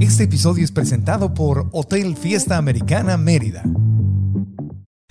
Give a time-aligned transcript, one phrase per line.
[0.00, 3.64] Este episodio es presentado por Hotel Fiesta Americana Mérida.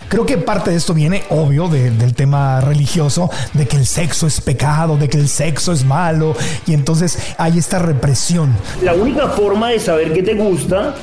[0.08, 4.40] Creo que parte de esto viene, obvio, del tema religioso, de que el sexo es
[4.40, 6.34] pecado, de que el sexo es malo,
[6.66, 8.56] y entonces hay esta represión.
[8.82, 10.96] La única forma de saber qué te gusta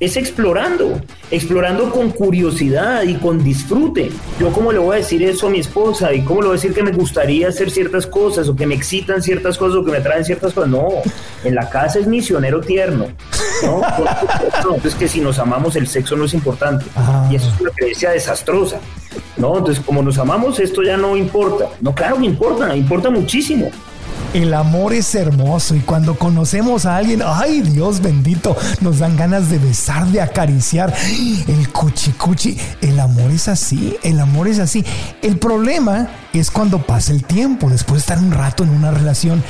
[0.00, 0.98] es explorando,
[1.30, 4.10] explorando con curiosidad y con disfrute.
[4.38, 6.60] Yo cómo le voy a decir eso a mi esposa y cómo le voy a
[6.60, 9.90] decir que me gustaría hacer ciertas cosas o que me excitan ciertas cosas o que
[9.92, 10.70] me atraen ciertas cosas.
[10.70, 10.88] No,
[11.44, 13.08] en la casa es misionero tierno.
[13.62, 13.82] No,
[14.84, 16.86] es que si nos amamos el sexo no es importante.
[17.30, 18.80] Y eso es una creencia desastrosa.
[19.36, 21.66] No, entonces como nos amamos esto ya no importa.
[21.82, 23.70] No, claro que importa, importa muchísimo.
[24.32, 29.50] El amor es hermoso y cuando conocemos a alguien, ay Dios bendito, nos dan ganas
[29.50, 30.94] de besar, de acariciar.
[31.48, 34.84] El cuchi cuchi, el amor es así, el amor es así.
[35.20, 39.42] El problema es cuando pasa el tiempo, después de estar un rato en una relación,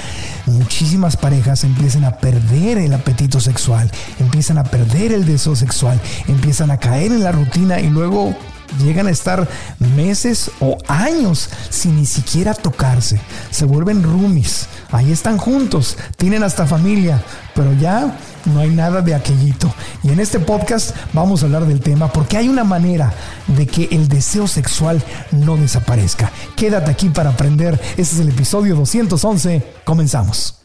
[0.47, 6.71] muchísimas parejas empiezan a perder el apetito sexual, empiezan a perder el deseo sexual, empiezan
[6.71, 8.35] a caer en la rutina y luego
[8.79, 9.49] llegan a estar
[9.97, 13.21] meses o años sin ni siquiera tocarse.
[13.51, 14.69] Se vuelven roomies.
[14.91, 17.23] Ahí están juntos, tienen hasta familia,
[17.55, 19.73] pero ya no hay nada de aquellito.
[20.03, 23.13] Y en este podcast vamos a hablar del tema porque hay una manera
[23.47, 26.31] de que el deseo sexual no desaparezca.
[26.57, 27.81] Quédate aquí para aprender.
[27.97, 29.63] Este es el episodio 211.
[29.85, 30.57] Comenzamos.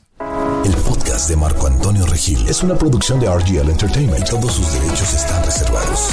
[0.63, 4.27] El podcast de Marco Antonio Regil es una producción de RGL Entertainment.
[4.27, 6.09] Todos sus derechos están reservados.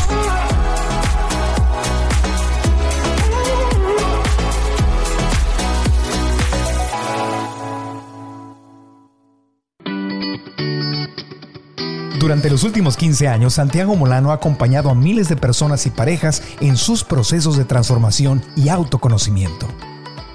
[12.23, 16.41] Durante los últimos 15 años, Santiago Molano ha acompañado a miles de personas y parejas
[16.61, 19.67] en sus procesos de transformación y autoconocimiento.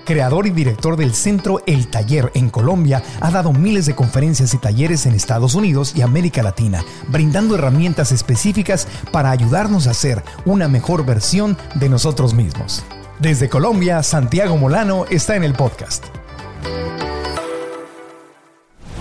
[0.04, 4.58] Creador y director del centro El Taller en Colombia, ha dado miles de conferencias y
[4.58, 10.68] talleres en Estados Unidos y América Latina, brindando herramientas específicas para ayudarnos a ser una
[10.68, 12.84] mejor versión de nosotros mismos.
[13.20, 16.17] Desde Colombia, Santiago Molano está en el podcast.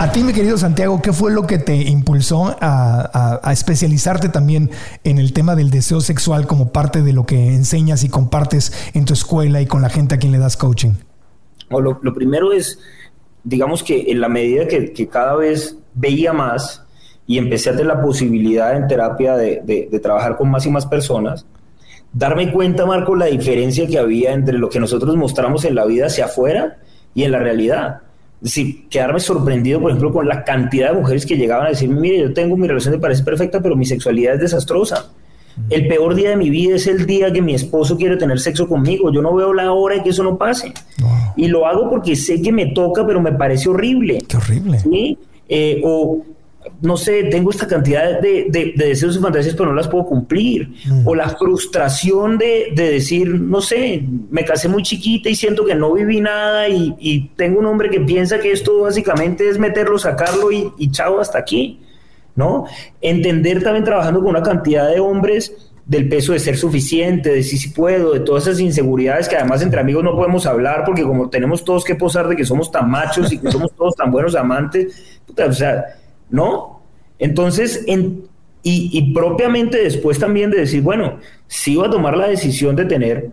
[0.06, 4.70] A ti, mi querido Santiago, ¿qué fue lo que te impulsó a, especializarte también
[5.02, 9.04] en el tema del deseo sexual como parte de lo que enseñas y compartes en
[9.04, 10.92] tu escuela y con la gente a quien le das coaching?
[11.70, 12.78] Lo, primero es,
[13.42, 16.84] digamos que en la medida que, cada vez veía más
[17.26, 20.86] y empecé a tener la posibilidad en terapia de, de trabajar con más y más
[20.86, 21.46] personas,
[22.12, 26.06] darme cuenta, Marco, la diferencia que había entre lo que nosotros mostramos en la vida
[26.06, 26.78] hacia afuera
[27.12, 28.02] y en la realidad.
[28.40, 32.18] Decir, quedarme sorprendido, por ejemplo, con la cantidad de mujeres que llegaban a decirme, mire,
[32.18, 35.10] yo tengo mi relación de pareja perfecta, pero mi sexualidad es desastrosa.
[35.70, 38.68] El peor día de mi vida es el día que mi esposo quiere tener sexo
[38.68, 39.10] conmigo.
[39.10, 40.72] Yo no veo la hora de que eso no pase.
[41.34, 44.18] Y lo hago porque sé que me toca, pero me parece horrible.
[44.28, 44.80] Qué horrible.
[44.80, 45.18] ¿Sí?
[45.48, 46.22] Eh, o
[46.80, 50.68] no sé, tengo esta cantidad de, deseos y fantasías, pero no las puedo cumplir.
[50.86, 51.06] Mm.
[51.06, 55.92] O la frustración de, decir, no sé, me casé muy chiquita y siento que no
[55.92, 60.70] viví nada y, tengo un hombre que piensa que esto básicamente es meterlo, sacarlo y,
[60.78, 61.80] y chao hasta aquí.
[62.34, 62.66] ¿No?
[63.00, 65.54] Entender también trabajando con una cantidad de hombres
[65.86, 69.62] del peso de ser suficiente, de si sí, puedo, de todas esas inseguridades que además
[69.62, 72.90] entre amigos no podemos hablar porque como tenemos todos que posar de que somos tan
[72.90, 75.84] machos y que somos todos tan buenos amantes, o sea,
[76.30, 76.80] ¿no?
[77.18, 77.84] Entonces,
[78.62, 83.30] y, propiamente después también de decir, bueno, si iba a tomar la decisión de tener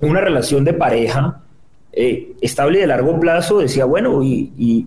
[0.00, 1.42] una relación de pareja
[1.92, 4.86] eh, estable de largo plazo, decía, bueno, y,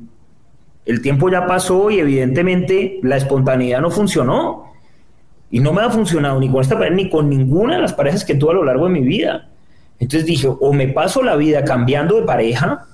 [0.86, 4.66] el tiempo ya pasó y evidentemente la espontaneidad no funcionó.
[5.50, 8.24] Y no me ha funcionado ni con esta pareja ni con ninguna de las parejas
[8.24, 9.50] que tuve a lo largo de mi vida.
[10.00, 12.86] Entonces dije, o me paso la vida cambiando de pareja,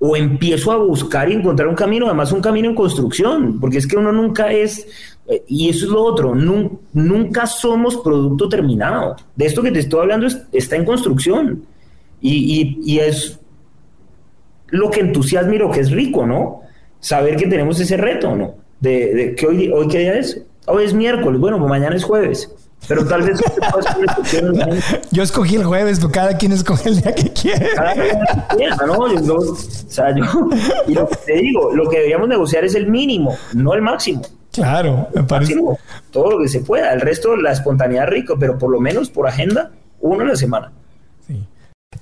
[0.00, 3.86] o empiezo a buscar y encontrar un camino, además un camino en construcción, porque es
[3.86, 4.86] que uno nunca es,
[5.26, 9.16] eh, y eso es lo otro, nunca somos producto terminado.
[9.34, 11.64] De esto que te estoy hablando está en construcción
[12.20, 13.40] y, es
[14.68, 16.62] lo que entusiasma y lo que es rico, ¿no?
[17.00, 18.54] Saber que tenemos ese reto, ¿no?
[18.80, 20.42] De, que hoy, hoy qué día es.
[20.66, 22.54] Hoy es miércoles, bueno, pues mañana es jueves.
[22.86, 23.40] Pero tal vez
[25.10, 27.70] Yo escogí el jueves, pero cada quien escoge el día que quiere.
[27.74, 28.18] Cada quien
[28.56, 29.20] quiera, ¿no?
[29.22, 30.24] Yo, o sea, yo,
[30.86, 34.22] y lo que te digo, lo que deberíamos negociar es el mínimo, no el máximo.
[34.52, 35.56] Claro, me parece.
[36.10, 36.92] todo lo que se pueda.
[36.92, 39.70] El resto, la espontaneidad rico, pero por lo menos por agenda,
[40.00, 40.72] uno a la semana.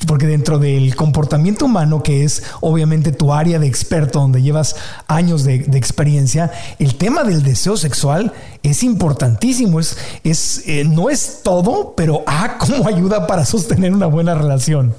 [0.07, 5.45] Porque dentro del comportamiento humano, que es obviamente tu área de experto, donde llevas años
[5.45, 9.79] de, experiencia, el tema del deseo sexual es importantísimo.
[9.79, 14.95] Es, es, eh, no es todo, pero ah, cómo ayuda para sostener una buena relación.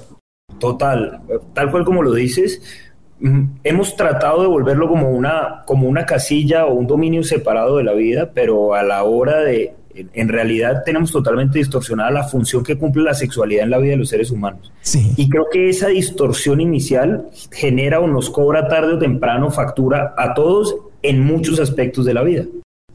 [0.58, 1.20] Total,
[1.52, 2.60] tal cual como lo dices,
[3.64, 7.92] hemos tratado de volverlo como una, como una casilla o un dominio separado de la
[7.92, 9.74] vida, pero a la hora de,
[10.12, 13.98] en realidad tenemos totalmente distorsionada la función que cumple la sexualidad en la vida de
[13.98, 14.72] los seres humanos.
[15.16, 20.34] Y creo que esa distorsión inicial genera o nos cobra tarde o temprano factura a
[20.34, 22.44] todos en muchos aspectos de la vida.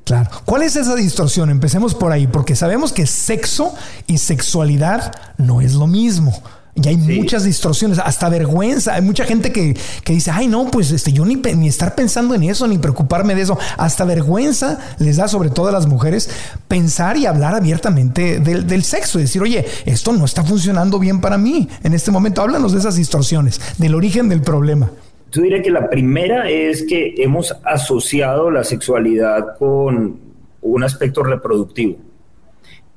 [0.03, 0.29] Claro.
[0.45, 1.49] ¿Cuál es esa distorsión?
[1.49, 3.73] Empecemos por ahí, porque sabemos que sexo
[4.05, 6.43] y sexualidad no es lo mismo.
[6.75, 8.95] Y hay muchas distorsiones, hasta vergüenza.
[8.95, 9.75] Hay mucha gente que,
[10.07, 13.41] dice, ay, no, pues este, yo ni, ni, estar pensando en eso, ni preocuparme de
[13.41, 13.59] eso.
[13.77, 16.31] Hasta vergüenza les da, sobre todo a las mujeres,
[16.67, 19.19] pensar y hablar abiertamente del, del sexo.
[19.19, 22.41] Y decir, oye, esto no está funcionando bien para mí en este momento.
[22.41, 24.89] Háblanos de esas distorsiones, del origen del problema.
[25.31, 30.19] Yo diría que la primera es que hemos asociado la sexualidad con
[30.61, 31.97] un aspecto reproductivo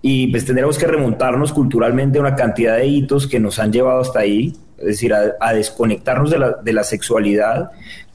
[0.03, 4.01] y pues tendremos que remontarnos culturalmente a una cantidad de hitos que nos han llevado
[4.01, 7.71] hasta ahí, es decir, a, desconectarnos de la, de la sexualidad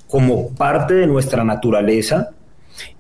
[0.08, 2.32] como parte de nuestra naturaleza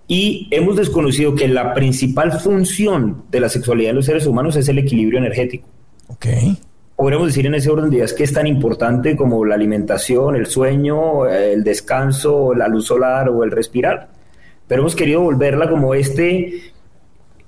[0.07, 4.67] y hemos desconocido que la principal función de la sexualidad de los seres humanos es
[4.67, 5.69] el equilibrio energético.
[6.07, 6.25] Ok.
[6.97, 10.47] Podríamos decir en ese orden de ideas que es tan importante como la alimentación, el
[10.47, 14.09] sueño, el descanso, la luz solar o el respirar.
[14.67, 16.70] Pero hemos querido volverla como este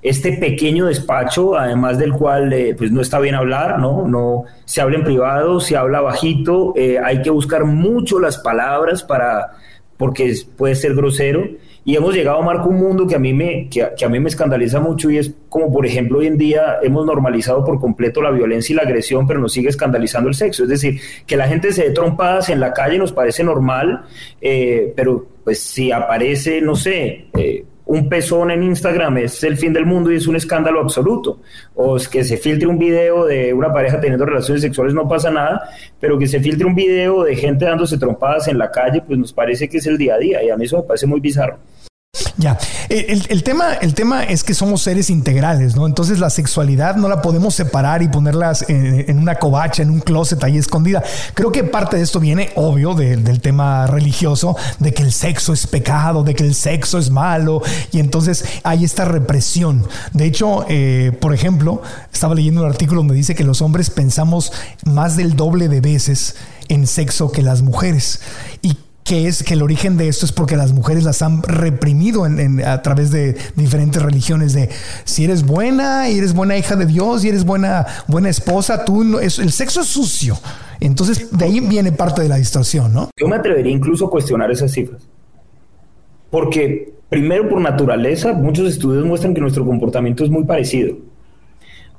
[0.04, 4.06] este pequeño despacho, además del cual eh, pues no está bien hablar, ¿no?
[4.06, 9.02] No se habla en privado, se habla bajito, eh, hay que buscar mucho las palabras
[9.02, 9.52] para
[9.96, 11.48] porque puede ser grosero
[11.86, 14.28] y hemos llegado a marcar un mundo que a mí me que, a mí me
[14.28, 18.32] escandaliza mucho y es como por ejemplo hoy en día hemos normalizado por completo la
[18.32, 21.72] violencia y la agresión, pero nos sigue escandalizando el sexo, es decir, que la gente
[21.72, 24.04] se dé trompadas en la calle nos parece normal,
[24.42, 27.28] eh, pero pues si aparece, no sé,
[27.94, 31.40] un pezón en Instagram es el fin del mundo y es un escándalo absoluto.
[31.76, 35.30] O es que se filtre un video de una pareja teniendo relaciones sexuales no pasa
[35.30, 35.70] nada,
[36.00, 39.32] pero que se filtre un video de gente dándose trompadas en la calle, pues nos
[39.32, 41.60] parece que es el día a día y a mí eso me parece muy bizarro.
[42.36, 42.58] Ya,
[42.90, 45.86] el, tema, el tema es que somos seres integrales, ¿no?
[45.86, 50.44] Entonces la sexualidad no la podemos separar y ponerlas en, una covacha, en un closet
[50.44, 51.04] ahí escondida.
[51.36, 55.68] Creo que parte de esto viene, obvio, del tema religioso, de que el sexo es
[55.68, 59.88] pecado, de que el sexo es malo, y entonces hay esta represión.
[60.14, 64.52] De hecho, eh, por ejemplo, estaba leyendo un artículo donde dice que los hombres pensamos
[64.86, 66.36] más del doble de veces
[66.68, 68.22] en sexo que las mujeres.
[68.64, 72.26] Y que es que el origen de esto es porque las mujeres las han reprimido
[72.26, 74.70] en, a través de diferentes religiones de
[75.04, 79.04] si eres buena y eres buena hija de Dios y eres buena buena esposa tú
[79.04, 80.38] no, es, el sexo es sucio.
[80.80, 84.52] Entonces de ahí viene parte de la distorsión no yo me atrevería incluso a cuestionar
[84.52, 85.02] esas cifras.
[86.30, 90.98] Porque primero por naturaleza muchos estudios muestran que nuestro comportamiento es muy parecido.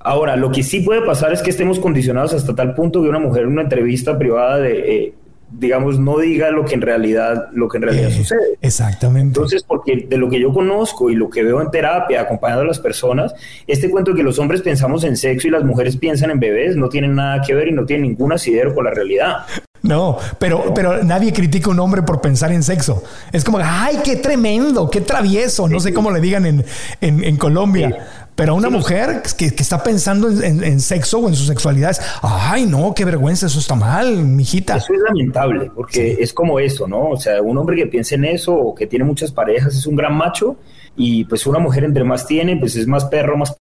[0.01, 3.19] Ahora lo que sí puede pasar es que estemos condicionados hasta tal punto que una
[3.19, 5.15] mujer en una entrevista privada de eh,
[5.59, 8.59] digamos, no diga lo que en realidad, lo que en realidad eh, sucede.
[8.61, 9.39] Exactamente.
[9.39, 12.67] Entonces, porque de lo que yo conozco y lo que veo en terapia, acompañando a
[12.67, 13.35] las personas,
[13.67, 16.77] este cuento de que los hombres pensamos en sexo y las mujeres piensan en bebés
[16.77, 19.47] no tienen nada que ver y no tienen ningún asidero con la realidad.
[19.85, 23.03] No, pero, pero nadie critica a un hombre por pensar en sexo.
[23.33, 25.69] Es como, ay, qué tremendo, qué travieso.
[25.69, 26.65] No sé cómo le digan en,
[27.03, 28.24] en, Colombia.
[28.35, 33.05] Pero una mujer que, está pensando en, sexo o en su sexualidad, ay, no, qué
[33.05, 34.77] vergüenza, eso está mal, mijita.
[34.77, 37.11] Eso es lamentable, porque es como eso, ¿no?
[37.11, 39.95] O sea, un hombre que piensa en eso o que tiene muchas parejas es un
[39.95, 40.57] gran macho
[40.97, 43.57] y pues una mujer entre más tiene, pues es más perro, más...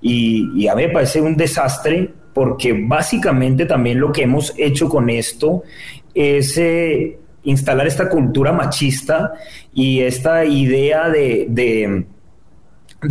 [0.00, 4.88] Y, y a mí me parece un desastre porque básicamente también lo que hemos hecho
[4.88, 5.62] con esto
[6.14, 6.56] es...
[6.56, 9.32] Eh, instalar esta cultura machista
[9.72, 12.04] y esta idea de de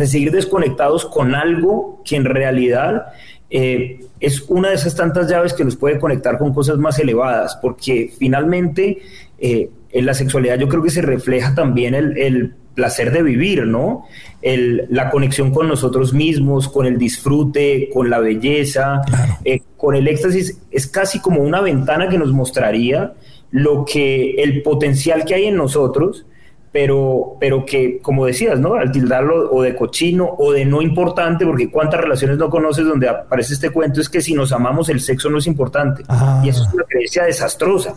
[0.06, 3.06] seguir desconectados con algo que en realidad
[3.50, 7.58] eh, es una de esas tantas llaves que nos puede conectar con cosas más elevadas,
[7.60, 8.98] porque finalmente
[9.38, 14.06] eh, en la sexualidad yo creo que se refleja también el, placer de vivir, ¿no?
[14.42, 19.02] la conexión con nosotros mismos, con el disfrute, con la belleza,
[19.44, 23.12] eh, con el éxtasis, es casi como una ventana que nos mostraría
[23.50, 26.24] lo que el potencial que hay en nosotros
[26.72, 28.74] pero, pero que, como decías, ¿no?
[28.74, 33.08] Al tildarlo o de cochino o de no importante, porque cuántas relaciones no conoces donde
[33.08, 36.04] aparece este cuento, es que si nos amamos el sexo no es importante.
[36.44, 37.96] Y eso es una creencia desastrosa,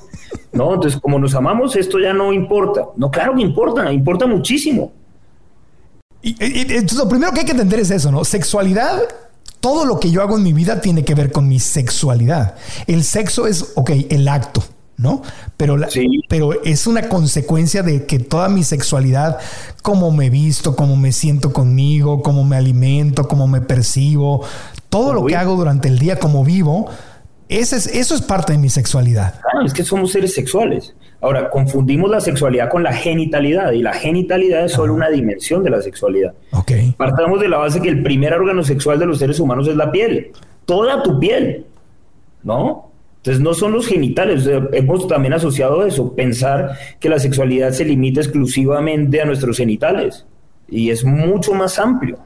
[0.54, 0.74] ¿no?
[0.74, 2.86] Entonces, como nos amamos, esto ya no importa.
[2.98, 4.92] No, claro que importa, importa muchísimo.
[6.24, 8.24] Y, entonces, lo primero que hay que entender es eso, ¿no?
[8.24, 9.02] Sexualidad
[9.60, 12.56] todo lo que yo hago en mi vida tiene que ver con mi sexualidad.
[12.86, 14.62] El sexo es, ok, el acto.
[14.98, 15.22] ¿No?
[15.58, 15.78] Pero,
[16.30, 19.40] pero es una consecuencia de que toda mi sexualidad,
[19.82, 24.46] cómo me visto, cómo me siento conmigo, cómo me alimento, cómo me percibo,
[24.90, 26.90] todo lo que hago durante el día, como vivo,
[27.50, 29.40] ese es, eso es parte de mi sexualidad.
[29.42, 30.96] Claro, es que somos seres sexuales.
[31.22, 35.70] Ahora, confundimos la sexualidad con la genitalidad y la genitalidad es solo una dimensión de
[35.70, 36.34] la sexualidad.
[36.52, 36.94] Okay.
[36.98, 39.92] Partamos de la base que el primer órgano sexual de los seres humanos es la
[39.92, 40.32] piel,
[40.66, 41.66] toda tu piel,
[42.44, 42.90] ¿no?
[43.24, 48.20] Entonces no son los genitales, hemos también asociado eso, pensar que la sexualidad se limita
[48.20, 50.26] exclusivamente a nuestros genitales
[50.68, 52.20] y es mucho más amplio.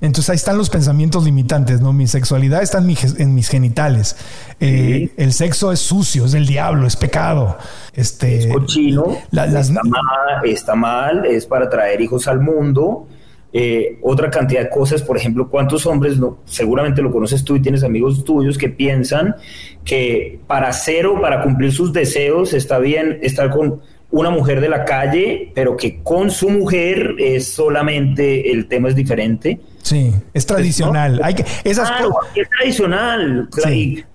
[0.00, 1.92] Entonces ahí están los pensamientos limitantes, ¿no?
[1.92, 4.14] Mi sexualidad está en, mis genitales.
[4.60, 7.58] Eh, el sexo es sucio, es del diablo, es pecado.
[7.92, 13.08] Este, es cochino, está, mal, está mal, es para traer hijos al mundo.
[13.52, 17.82] Eh, otra cantidad de cosas, por ejemplo, cuántos hombres, seguramente lo conoces tú y tienes
[17.82, 19.36] amigos tuyos que piensan
[19.84, 24.70] que para hacer o para cumplir sus deseos está bien estar con una mujer de
[24.70, 29.60] la calle, pero que con su mujer es solamente el tema es diferente.
[29.82, 31.20] Sí, es tradicional.
[31.22, 33.48] Hay que, esas claro, es tradicional.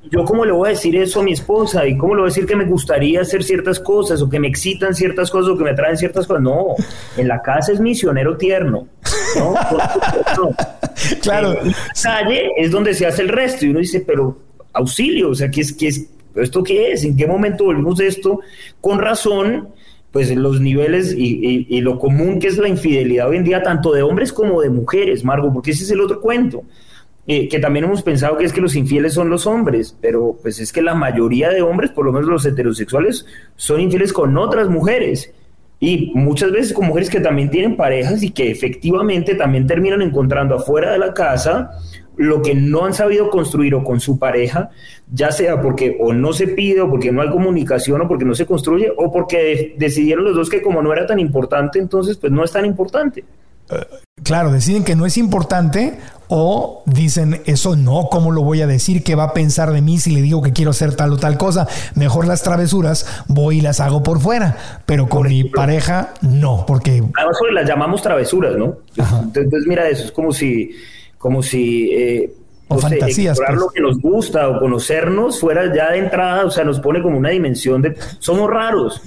[0.10, 2.34] yo cómo le voy a decir eso a mi esposa y cómo le voy a
[2.34, 5.64] decir que me gustaría hacer ciertas cosas o que me excitan ciertas cosas o que
[5.64, 6.42] me traen ciertas cosas.
[6.42, 6.76] No,
[7.16, 8.88] en la casa es misionero tierno.
[9.38, 9.54] ¿no?
[11.22, 11.60] claro.
[11.62, 14.40] En la calle es donde se hace el resto y uno dice, pero
[14.74, 17.04] auxilio, o sea, ¿qué es, qué es, ¿esto qué es?
[17.04, 18.40] ¿En qué momento volvimos de esto?
[18.82, 19.70] Con razón
[20.14, 24.04] pues los niveles y, lo común que es la infidelidad hoy en día, tanto de
[24.04, 26.64] hombres como de mujeres, Margo, porque ese es el otro cuento.
[27.26, 30.60] Eh, que también hemos pensado que es que los infieles son los hombres, pero pues
[30.60, 34.70] es que la mayoría de hombres, por lo menos los heterosexuales, son infieles con otras
[34.70, 35.34] mujeres.
[35.80, 40.56] Y muchas veces con mujeres que también tienen parejas y que efectivamente también terminan encontrando
[40.56, 41.72] afuera de la casa
[42.18, 44.70] lo que no han sabido construir o con su pareja,
[45.12, 48.36] ya sea porque o no se pide o porque no hay comunicación o porque no
[48.36, 52.32] se construye o porque decidieron los dos que como no era tan importante, entonces pues
[52.32, 53.24] no es tan importante.
[53.70, 53.76] Eh,
[54.24, 59.04] claro, deciden que no es importante o dicen eso no, ¿cómo lo voy a decir?
[59.04, 61.38] ¿Qué va a pensar de mí si le digo que quiero hacer tal o tal
[61.38, 61.68] cosa?
[61.96, 67.04] Mejor las travesuras voy y las hago por fuera, pero con mi pareja no, porque...
[67.16, 68.78] Además las llamamos travesuras, ¿no?
[69.36, 70.72] Entonces mira eso, es como si
[71.24, 72.34] como si eh,
[72.68, 73.58] o fantasías, pues.
[73.58, 77.18] lo que nos gusta o conocernos fuera ya de entrada, o sea, nos pone como
[77.18, 79.02] una dimensión de somos raros.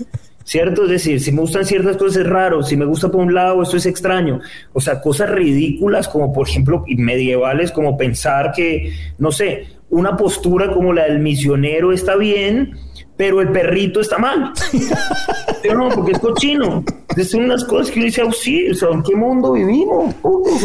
[0.46, 0.84] ¿Cierto?
[0.84, 3.62] Es decir, si me gustan ciertas cosas es raro, si me gusta por un lado
[3.62, 4.38] esto es extraño.
[4.72, 10.72] O sea, cosas ridículas como por ejemplo medievales, como pensar que, no sé, una postura
[10.72, 12.78] como la del misionero está bien,
[13.16, 14.52] pero el perrito está mal.
[15.62, 16.84] Pero no, porque es cochino.
[17.28, 20.14] Son unas cosas que uno dice, oh, sí, o sea, ¿en qué mundo vivimos?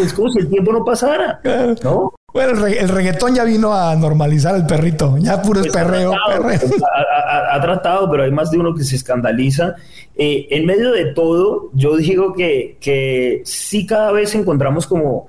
[0.03, 1.39] es como si el tiempo no pasara,
[1.83, 2.13] ¿no?
[2.33, 6.13] Bueno, el, reggaetón ya vino a normalizar el perrito, ya puro pues perreo.
[6.13, 9.75] Ha tratado, pero hay más de uno que se escandaliza.
[10.15, 15.27] Eh, en medio de todo, yo digo que, que sí cada vez encontramos como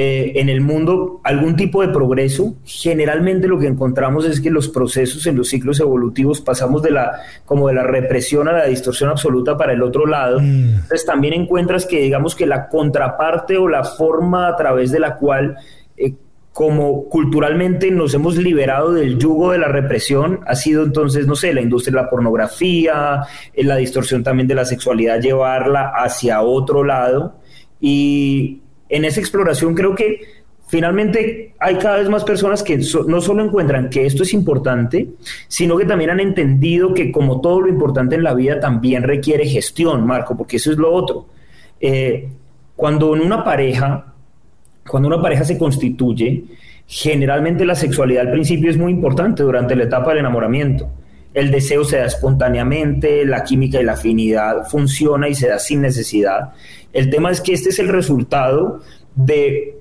[0.00, 4.68] eh, en el mundo algún tipo de progreso, generalmente lo que encontramos es que los
[4.68, 7.12] procesos en los ciclos evolutivos pasamos de la
[7.44, 10.38] como de la represión a la distorsión absoluta para el otro lado.
[10.38, 10.74] Mm.
[10.74, 15.16] Entonces también encuentras que digamos que la contraparte o la forma a través de la
[15.16, 15.56] cual
[15.96, 16.14] eh,
[16.58, 21.54] como culturalmente nos hemos liberado del yugo de la represión, ha sido entonces, no sé,
[21.54, 23.20] la industria de la pornografía,
[23.54, 27.36] eh, la distorsión también de la sexualidad, llevarla hacia otro lado.
[27.80, 30.18] Y en esa exploración creo que
[30.66, 35.10] finalmente hay cada vez más personas que no solo encuentran que esto es importante,
[35.46, 39.46] sino que también han entendido que como todo lo importante en la vida también requiere
[39.46, 41.26] gestión, Marco, porque eso es lo otro.
[41.80, 42.28] Eh,
[42.74, 44.08] cuando en una pareja,
[44.88, 46.44] cuando una pareja se constituye,
[46.86, 50.88] generalmente la sexualidad al principio es muy importante durante la etapa del enamoramiento.
[51.34, 55.82] El deseo se da espontáneamente, la química y la afinidad funciona y se da sin
[55.82, 56.54] necesidad.
[56.92, 58.80] El tema es que este es el resultado
[59.14, 59.74] de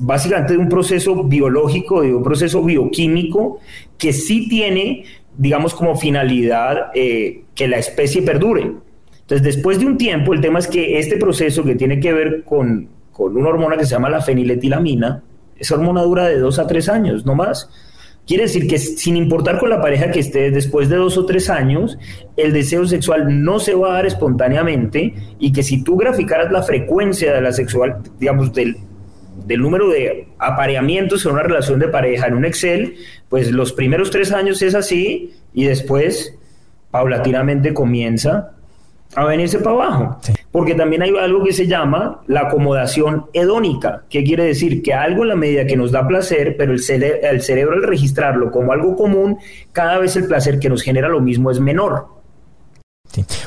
[0.00, 3.60] básicamente de un proceso biológico, de un proceso bioquímico
[3.98, 5.04] que sí tiene,
[5.36, 8.72] digamos, como finalidad eh, que la especie perdure.
[9.20, 12.44] Entonces, después de un tiempo, el tema es que este proceso que tiene que ver
[12.44, 15.22] con, con una hormona que se llama la feniletilamina,
[15.56, 17.70] esa hormona dura de dos a tres años, no más.
[18.26, 21.48] Quiere decir que sin importar con la pareja que esté después de dos o tres
[21.48, 21.96] años,
[22.36, 26.62] el deseo sexual no se va a dar espontáneamente y que si tú graficaras la
[26.62, 28.78] frecuencia de la sexual, digamos, del,
[29.46, 32.96] del número de apareamientos en una relación de pareja en un Excel,
[33.28, 36.36] pues los primeros tres años es así y después
[36.90, 38.54] paulatinamente comienza
[39.14, 40.20] a venirse para abajo.
[40.54, 45.24] Porque también hay algo que se llama la acomodación hedónica, que quiere decir que algo
[45.24, 48.94] en la medida que nos da placer, pero el, el cerebro al registrarlo como algo
[48.94, 49.36] común,
[49.72, 52.06] cada vez el placer que nos genera lo mismo es menor.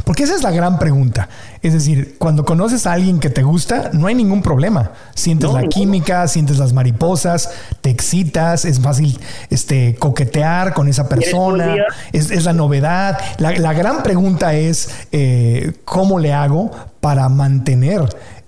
[0.03, 1.27] Porque esa es la gran pregunta.
[1.61, 4.91] Es decir, cuando conoces a alguien que te gusta, no hay ningún problema.
[5.15, 7.49] Sientes la química, sientes las mariposas,
[7.81, 9.19] te excitas, es fácil
[9.49, 11.75] este, coquetear con esa persona,
[12.13, 13.17] es, la novedad.
[13.39, 16.71] La, gran pregunta es, eh, ¿cómo le hago
[17.01, 18.01] para mantener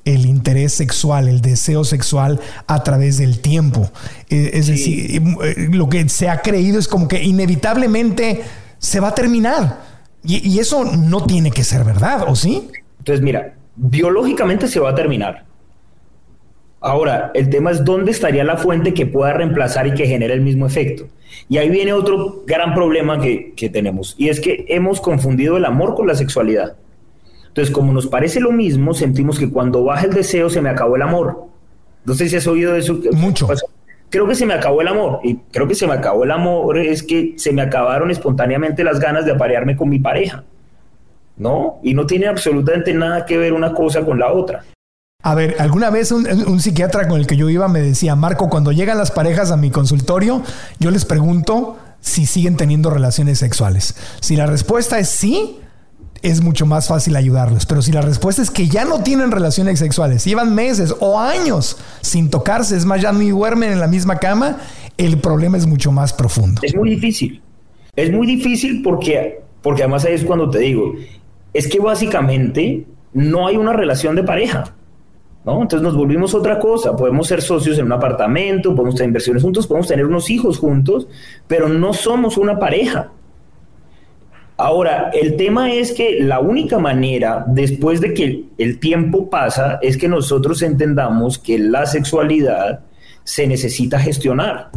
[0.06, 3.90] el interés sexual, el deseo sexual a través del tiempo?
[4.30, 8.44] Eh, es decir, eh, lo que se ha creído es como que inevitablemente
[8.78, 9.90] se va a terminar
[10.24, 12.70] y, eso no tiene que ser verdad, ¿o sí?
[13.00, 15.46] Entonces, mira, biológicamente se va a terminar.
[16.82, 20.42] Ahora, el tema es dónde estaría la fuente que pueda reemplazar y que genere el
[20.42, 21.08] mismo efecto.
[21.48, 25.66] Y ahí viene otro gran problema que, que, tenemos, y es que hemos confundido el
[25.66, 26.76] amor con la sexualidad.
[27.48, 30.96] Entonces, como nos parece lo mismo, sentimos que cuando baja el deseo se me acabó
[30.96, 31.46] el amor.
[32.06, 33.00] No sé si has oído eso.
[33.14, 33.48] Mucho
[34.10, 35.20] creo que se me acabó el amor.
[35.24, 39.00] Y creo que se me acabó el amor es que se me acabaron espontáneamente las
[39.00, 40.44] ganas de aparearme con mi pareja.
[41.38, 41.80] ¿No?
[41.84, 44.66] Y no tiene absolutamente nada que ver una cosa con la otra.
[45.24, 48.50] A ver, alguna vez un, un, psiquiatra con el que yo iba me decía, Marco,
[48.50, 50.42] cuando llegan las parejas a mi consultorio,
[50.80, 53.96] yo les pregunto si siguen teniendo relaciones sexuales.
[54.22, 55.60] Si la respuesta es sí,
[56.22, 57.66] es mucho más fácil ayudarlos.
[57.66, 61.78] Pero si la respuesta es que ya no tienen relaciones sexuales, llevan meses o años
[62.02, 64.58] sin tocarse, es más, ya ni duermen en la misma cama,
[64.98, 66.62] el problema es mucho más profundo.
[66.64, 67.42] Es muy difícil.
[67.96, 70.94] Es muy difícil porque, porque además ahí es cuando te digo,
[71.54, 74.76] es que básicamente no hay una relación de pareja.
[75.58, 76.96] Entonces nos volvimos otra cosa.
[76.96, 81.08] Podemos ser socios en un apartamento, podemos tener inversiones juntos, podemos tener unos hijos juntos,
[81.48, 83.12] pero no somos una pareja.
[84.62, 89.98] Ahora, el tema es que la única manera, después de que el tiempo pasa, es
[89.98, 92.82] que nosotros entendamos que la sexualidad
[93.24, 94.70] se necesita gestionar.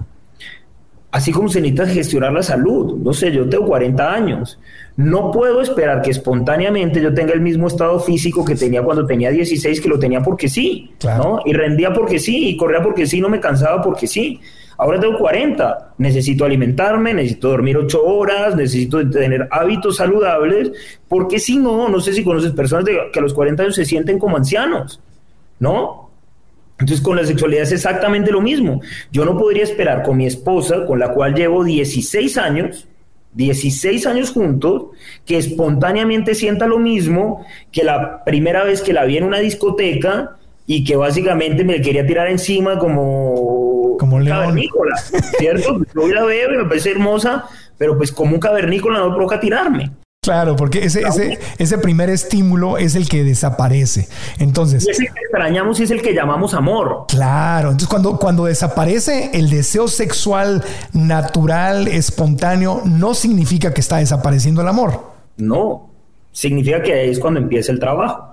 [1.10, 2.96] Así como se necesita gestionar la salud.
[2.96, 4.60] No sé, yo tengo 40 años.
[4.96, 9.30] No puedo esperar que espontáneamente yo tenga el mismo estado físico que tenía cuando tenía
[9.30, 11.40] 16, que lo tenía porque sí, ¿no?
[11.44, 14.38] Y rendía porque sí, y corría porque sí, no me cansaba porque sí.
[14.78, 20.72] Ahora tengo 40, necesito alimentarme, necesito dormir 8 horas, necesito tener hábitos saludables,
[21.08, 24.18] porque si no, no sé si conoces personas que a los 40 años se sienten
[24.18, 25.00] como ancianos,
[25.58, 26.10] ¿no?
[26.78, 28.80] Entonces con la sexualidad es exactamente lo mismo.
[29.12, 32.88] Yo no podría esperar con mi esposa, con la cual llevo 16 años,
[33.35, 34.87] 16 años juntos,
[35.24, 40.37] que espontáneamente sienta lo mismo que la primera vez que la vi en una discoteca
[40.66, 43.51] y que básicamente me quería tirar encima como
[44.02, 44.96] como un cavernícola,
[45.38, 45.80] ¿cierto?
[45.94, 47.44] Yo la veo y me parece hermosa,
[47.78, 49.92] pero pues como un cavernícola no provoca tirarme.
[50.24, 54.08] Claro, porque ese, ese, ese primer estímulo es el que desaparece.
[54.40, 54.84] Entonces.
[54.88, 57.04] Y ese que extrañamos y es el que llamamos amor.
[57.06, 57.68] Claro.
[57.68, 64.68] Entonces, cuando, cuando desaparece el deseo sexual natural, espontáneo, no significa que está desapareciendo el
[64.68, 65.12] amor.
[65.36, 65.90] No.
[66.32, 68.32] Significa que ahí es cuando empieza el trabajo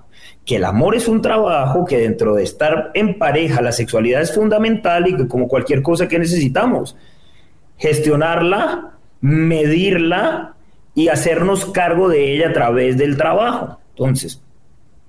[0.49, 4.33] que el amor es un trabajo, que dentro de estar en pareja la sexualidad es
[4.33, 6.97] fundamental y que como cualquier cosa que necesitamos,
[7.77, 10.55] gestionarla, medirla
[10.95, 13.79] y hacernos cargo de ella a través del trabajo.
[13.91, 14.41] Entonces,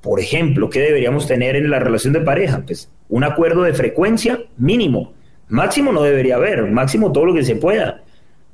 [0.03, 2.63] por ejemplo, ¿qué deberíamos tener en la relación de pareja?
[2.67, 5.15] Pues un acuerdo de frecuencia mínimo.
[5.49, 8.03] Máximo no debería haber, máximo todo lo que se pueda.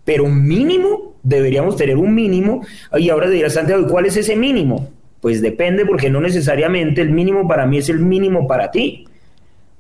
[0.04, 2.64] Pero mínimo, deberíamos tener un mínimo.
[2.96, 4.88] Y ahora dirás, Santiago, ¿cuál es ese mínimo?
[5.20, 9.06] Pues depende porque no necesariamente el mínimo para mí es el mínimo para ti.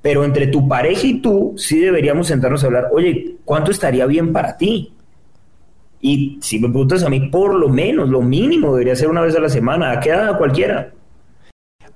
[0.02, 4.32] Pero entre tu pareja y tú sí deberíamos sentarnos a hablar, oye, ¿cuánto estaría bien
[4.32, 4.92] para ti?
[6.00, 9.34] Y si me preguntas a mí, por lo menos, lo mínimo debería ser una vez
[9.34, 10.92] a la semana, a qué edad cualquiera.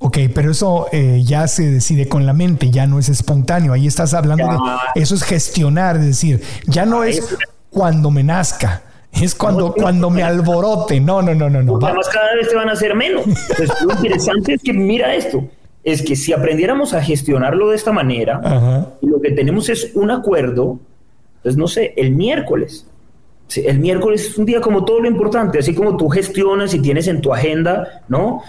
[0.03, 3.75] Ok, pero eso eh, ya se decide con la mente, ya no es espontáneo.
[3.75, 7.37] Ahí estás hablando de eso es gestionar, es decir, ya no es
[7.69, 11.01] cuando me nazca, es cuando, cuando me alborote.
[11.01, 11.79] No, no, no, no, no.
[11.83, 13.27] Además, cada vez te van a hacer menos.
[13.27, 15.45] Entonces, lo interesante es que mira esto.
[15.83, 20.11] Es que si aprendiéramos a gestionarlo de esta manera, y lo que tenemos es un
[20.11, 20.79] acuerdo,
[21.43, 22.87] pues no sé, el miércoles.
[23.57, 27.09] El miércoles es un día como todo lo importante, así como tú gestionas y tienes
[27.09, 28.43] en tu agenda, ¿no?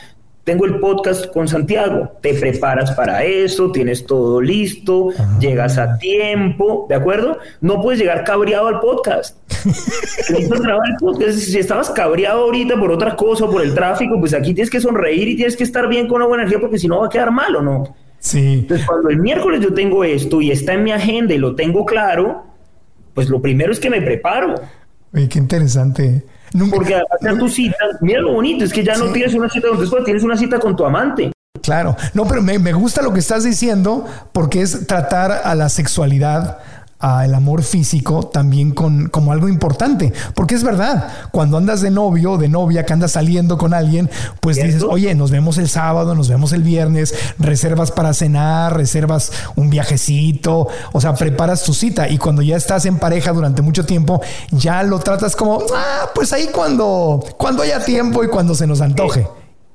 [0.43, 6.87] Tengo el podcast con Santiago, te preparas para eso, tienes todo listo, llegas a tiempo,
[6.89, 7.37] ¿de acuerdo?
[7.61, 9.37] No puedes llegar cabreado al podcast.
[11.31, 15.27] Si estabas cabreado ahorita por otra cosa, por el tráfico, pues aquí tienes que sonreír
[15.27, 17.31] y tienes que estar bien con una buena energía porque si no va a quedar
[17.31, 17.95] mal o no.
[18.17, 18.59] Sí.
[18.61, 21.85] Entonces, cuando el miércoles yo tengo esto y está en mi agenda y lo tengo
[21.85, 22.45] claro,
[23.13, 24.55] pues lo primero es que me preparo.
[25.13, 26.23] Oye, qué interesante.
[26.69, 29.77] Porque hacer tu cita, mira lo bonito, es que ya no tienes una cita con
[29.77, 31.31] tu esposa, tienes una cita con tu amante.
[31.61, 35.69] Claro, no, pero me, me gusta lo que estás diciendo porque es tratar a la
[35.69, 36.59] sexualidad
[37.01, 40.13] al amor físico también con, como algo importante.
[40.35, 44.09] Porque es verdad, cuando andas de novio, de novia, que andas saliendo con alguien,
[44.39, 49.31] pues dices, oye, nos vemos el sábado, nos vemos el viernes, reservas para cenar, reservas
[49.55, 52.07] un viajecito, o sea, preparas tu cita.
[52.07, 56.31] Y cuando ya estás en pareja durante mucho tiempo, ya lo tratas como, ah, pues
[56.33, 59.27] ahí cuando, cuando haya tiempo y cuando se nos antoje.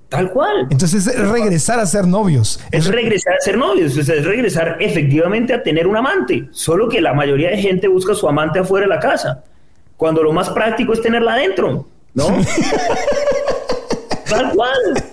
[0.08, 0.68] Tal cual.
[0.70, 2.60] Entonces es regresar a ser novios.
[2.70, 6.48] Es regresar a ser novios, es regresar efectivamente a tener un amante.
[6.52, 9.42] Solo que la mayoría de gente busca su amante afuera de la casa,
[9.96, 12.26] cuando lo más práctico es tenerla adentro, ¿no?
[14.28, 15.04] Tal cual.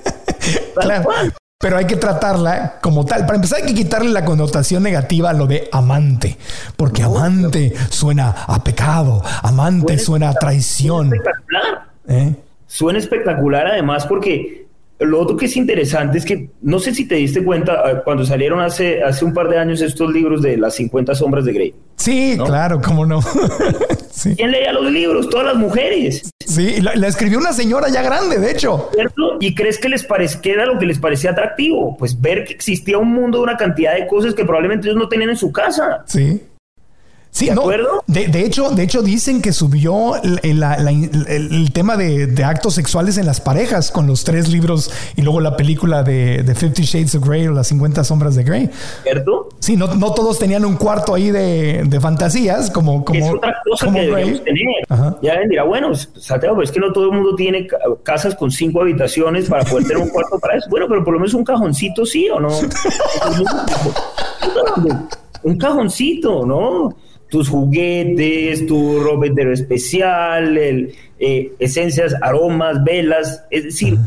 [0.75, 1.33] Tal cual.
[1.59, 3.25] Pero hay que tratarla como tal.
[3.25, 6.37] Para empezar, hay que quitarle la connotación negativa a lo de amante.
[6.75, 9.21] Porque amante suena a pecado.
[9.41, 11.07] Amante suena a traición.
[11.07, 11.85] Suena espectacular.
[12.09, 12.35] ¿Eh?
[12.67, 14.62] Suena espectacular, además, porque
[15.05, 18.25] lo otro que es interesante es que no sé si te diste cuenta ah, cuando
[18.25, 21.75] salieron hace, hace un par de años estos libros de las 50 sombras de Grey.
[21.97, 23.19] Sí, claro, cómo no.
[24.35, 25.29] ¿Quién leía los libros?
[25.29, 26.31] Todas las mujeres.
[26.45, 28.89] Sí, la, escribió una señora ya grande, de hecho.
[28.93, 29.37] ¿Cierto?
[29.39, 31.97] ¿Y crees que les parece que era lo que les parecía atractivo?
[31.97, 35.09] Pues ver que existía un mundo de una cantidad de cosas que probablemente ellos no
[35.09, 36.03] tenían en su casa.
[36.05, 36.41] Sí.
[37.33, 37.63] Sí, ¿De no.
[38.05, 43.89] De, hecho, de hecho, dicen que subió el, tema de, actos sexuales en las parejas
[43.89, 47.69] con los tres libros y luego la película de, Fifty Shades of Grey o las
[47.69, 48.69] 50 sombras de Grey.
[49.01, 49.49] ¿Cierto?
[49.57, 53.19] Sí, no, no todos tenían un cuarto ahí de, fantasías como, como.
[53.19, 54.63] Es otra cosa que deberíamos tener.
[55.23, 57.67] Ya ven, dirá, bueno, Santiago, pero es que no todo el mundo tiene
[58.03, 60.69] casas con cinco habitaciones para poder tener un cuarto para eso.
[60.69, 62.49] Bueno, pero por lo menos un cajoncito sí o no.
[65.43, 66.93] un cajoncito, ¿no?
[67.33, 73.97] Tus juguetes, tu ropetero especial, el, eh, esencias, aromas, velas, es decir,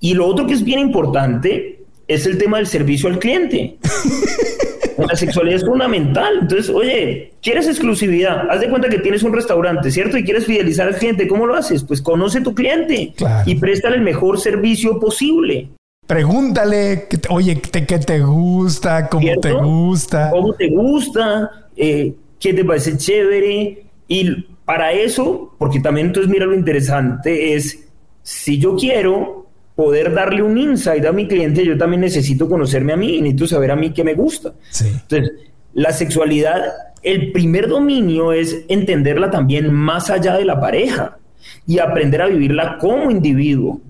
[0.00, 3.78] y lo otro que es bien importante es el tema del servicio al cliente.
[4.98, 6.40] La sexualidad es fundamental.
[6.42, 8.50] Entonces, oye, ¿quieres exclusividad?
[8.50, 10.18] Haz de cuenta que tienes un restaurante, ¿cierto?
[10.18, 11.26] Y quieres fidelizar al cliente.
[11.26, 11.82] ¿Cómo lo haces?
[11.82, 13.14] Pues conoce tu cliente
[13.46, 15.70] y préstale el mejor servicio posible.
[16.06, 19.08] Pregúntale, oye, ¿qué te gusta?
[19.08, 20.30] ¿Cómo te gusta?
[20.30, 21.50] ¿Cómo te gusta?
[21.74, 22.12] Eh,
[22.42, 23.84] qué te parece chévere.
[24.08, 27.88] Y para eso, porque también entonces mira lo interesante, es
[28.22, 32.96] si yo quiero poder darle un insight a mi cliente, yo también necesito conocerme a
[32.96, 34.52] mí, necesito saber a mí qué me gusta.
[34.80, 35.32] Entonces,
[35.72, 36.60] la sexualidad,
[37.02, 41.18] el primer dominio es entenderla también más allá de la pareja
[41.66, 43.80] y aprender a vivirla como individuo.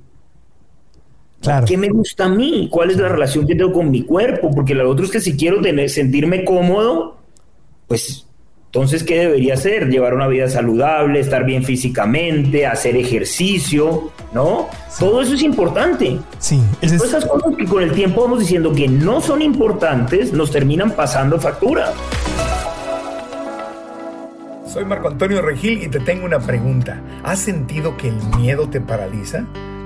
[1.41, 1.67] Claro.
[1.67, 2.69] ¿Qué me gusta a mí?
[2.71, 4.51] ¿Cuál es la relación que tengo con mi cuerpo?
[4.55, 7.19] Porque lo otro es que si quiero tener, sentirme cómodo,
[7.89, 8.29] pues
[8.75, 9.91] entonces, ¿qué debería hacer?
[9.91, 14.67] Llevar una vida saludable, estar bien físicamente, hacer ejercicio, ¿no?
[14.99, 16.19] Todo eso es importante.
[16.39, 16.59] Sí.
[16.81, 21.39] esas cosas que con el tiempo vamos diciendo que no son importantes, nos terminan pasando
[21.39, 21.93] factura.
[24.67, 26.99] Soy Marco Antonio Regil y te tengo una pregunta.
[27.25, 29.45] ¿Has sentido que el miedo te paraliza?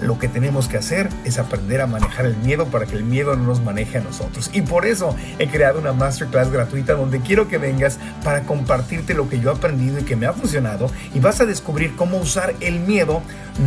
[0.00, 3.34] lo que tenemos que hacer es aprender a manejar el miedo para que el miedo
[3.36, 4.50] no nos maneje a nosotros.
[4.52, 9.28] Y por eso he creado una masterclass gratuita donde quiero que vengas para compartirte lo
[9.28, 12.54] que yo he aprendido y que me ha funcionado y vas a descubrir cómo usar
[12.60, 13.22] el miedo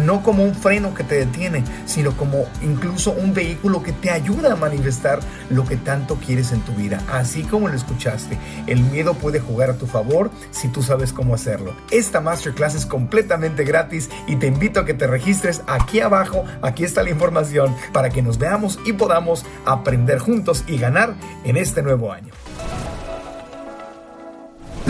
[0.05, 4.53] no como un freno que te detiene, sino como incluso un vehículo que te ayuda
[4.53, 7.01] a manifestar lo que tanto quieres en tu vida.
[7.11, 8.37] Así como lo escuchaste,
[8.67, 11.75] el miedo puede jugar a tu favor si tú sabes cómo hacerlo.
[11.89, 16.18] Esta masterclass es completamente gratis y te invito a que te registres aquí abajo
[16.61, 21.57] aquí está la información para que nos veamos y podamos aprender juntos y ganar en
[21.57, 22.33] este nuevo año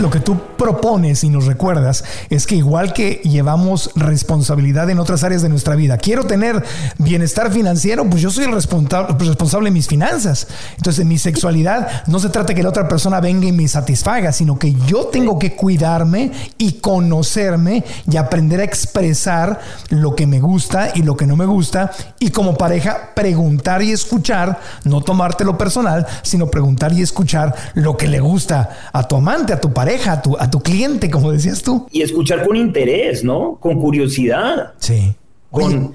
[0.00, 5.22] lo que tú propones y nos recuerdas es que igual que llevamos responsabilidad en otras
[5.24, 6.64] áreas de nuestra vida, quiero tener
[6.98, 10.46] bienestar financiero, pues yo soy el responsable, responsable de mis finanzas.
[10.76, 14.32] Entonces, en mi sexualidad no se trata que la otra persona venga y me satisfaga,
[14.32, 19.60] sino que yo tengo que cuidarme y conocerme y aprender a expresar
[19.90, 21.90] lo que me gusta y lo que no me gusta.
[22.18, 28.08] Y como pareja, preguntar y escuchar, no tomártelo personal, sino preguntar y escuchar lo que
[28.08, 31.62] le gusta a tu amante, a tu pareja a tu, a tu cliente, como decías
[31.62, 31.86] tú.
[31.90, 33.56] Y escuchar con interés, ¿no?
[33.60, 34.72] Con curiosidad.
[34.78, 35.14] Sí.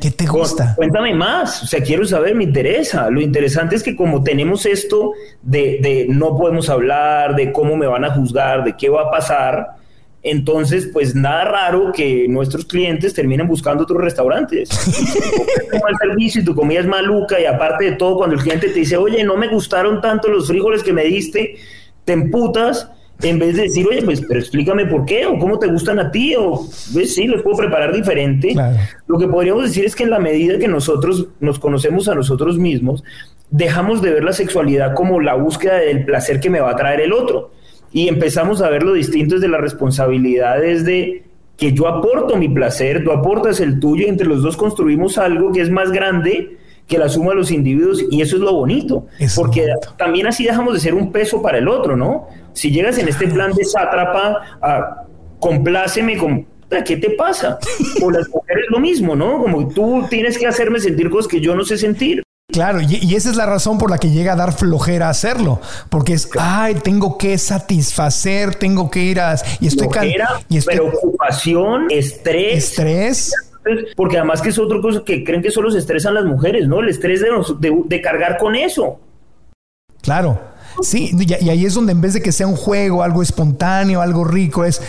[0.01, 0.73] ¿qué te gusta?
[0.75, 3.09] cuéntame más, o sea, quiero saber, me interesa.
[3.09, 7.87] Lo interesante es que como tenemos esto de, de, no podemos hablar, de cómo me
[7.87, 9.77] van a juzgar, de qué va a pasar,
[10.25, 14.69] entonces, pues nada raro que nuestros clientes terminen buscando otros restaurantes.
[15.71, 18.79] el servicio y tu comida es maluca y aparte de todo, cuando el cliente te
[18.79, 21.57] dice, oye, no me gustaron tanto los frijoles que me diste,
[22.05, 22.89] te emputas
[23.21, 26.11] en vez de decir, oye, pues, pero explícame por qué, o cómo te gustan a
[26.11, 28.55] ti, o, ves, sí, los puedo preparar diferente.
[29.07, 32.57] Lo que podríamos decir es que en la medida que nosotros nos conocemos a nosotros
[32.57, 33.03] mismos,
[33.49, 37.01] dejamos de ver la sexualidad como la búsqueda del placer que me va a traer
[37.01, 37.51] el otro
[37.91, 41.23] y empezamos a ver lo distinto de las responsabilidades de
[41.55, 45.51] que yo aporto mi placer, tú aportas el tuyo y entre los dos construimos algo
[45.53, 49.07] que es más grande que la suma de los individuos y eso es lo bonito,
[49.35, 52.27] porque también así dejamos de ser un peso para el otro, ¿no?
[52.55, 55.03] Si llegas en este plan de sátrapa, a,
[55.39, 56.47] compláceme con...
[56.83, 57.59] ¿Qué te pasa?
[58.01, 59.37] O las mujeres lo mismo, ¿no?
[59.37, 62.23] Como tú tienes que hacerme sentir cosas que yo no sé sentir.
[62.51, 66.13] Claro, y, esa es la razón por la que llega a dar flojera hacerlo, porque
[66.13, 69.35] es, ay, tengo que satisfacer, tengo que ir a...
[69.59, 72.69] Y estoy flojera, y preocupación, estrés.
[72.69, 73.33] Estrés.
[73.95, 76.81] Porque además que es otra cosa que creen que solo se estresan las mujeres, ¿no?
[76.81, 78.99] El estrés de, de, cargar con eso.
[80.01, 80.39] Claro.
[80.81, 84.23] Sí, y ahí es donde en vez de que sea un juego, algo espontáneo, algo
[84.23, 84.81] rico, es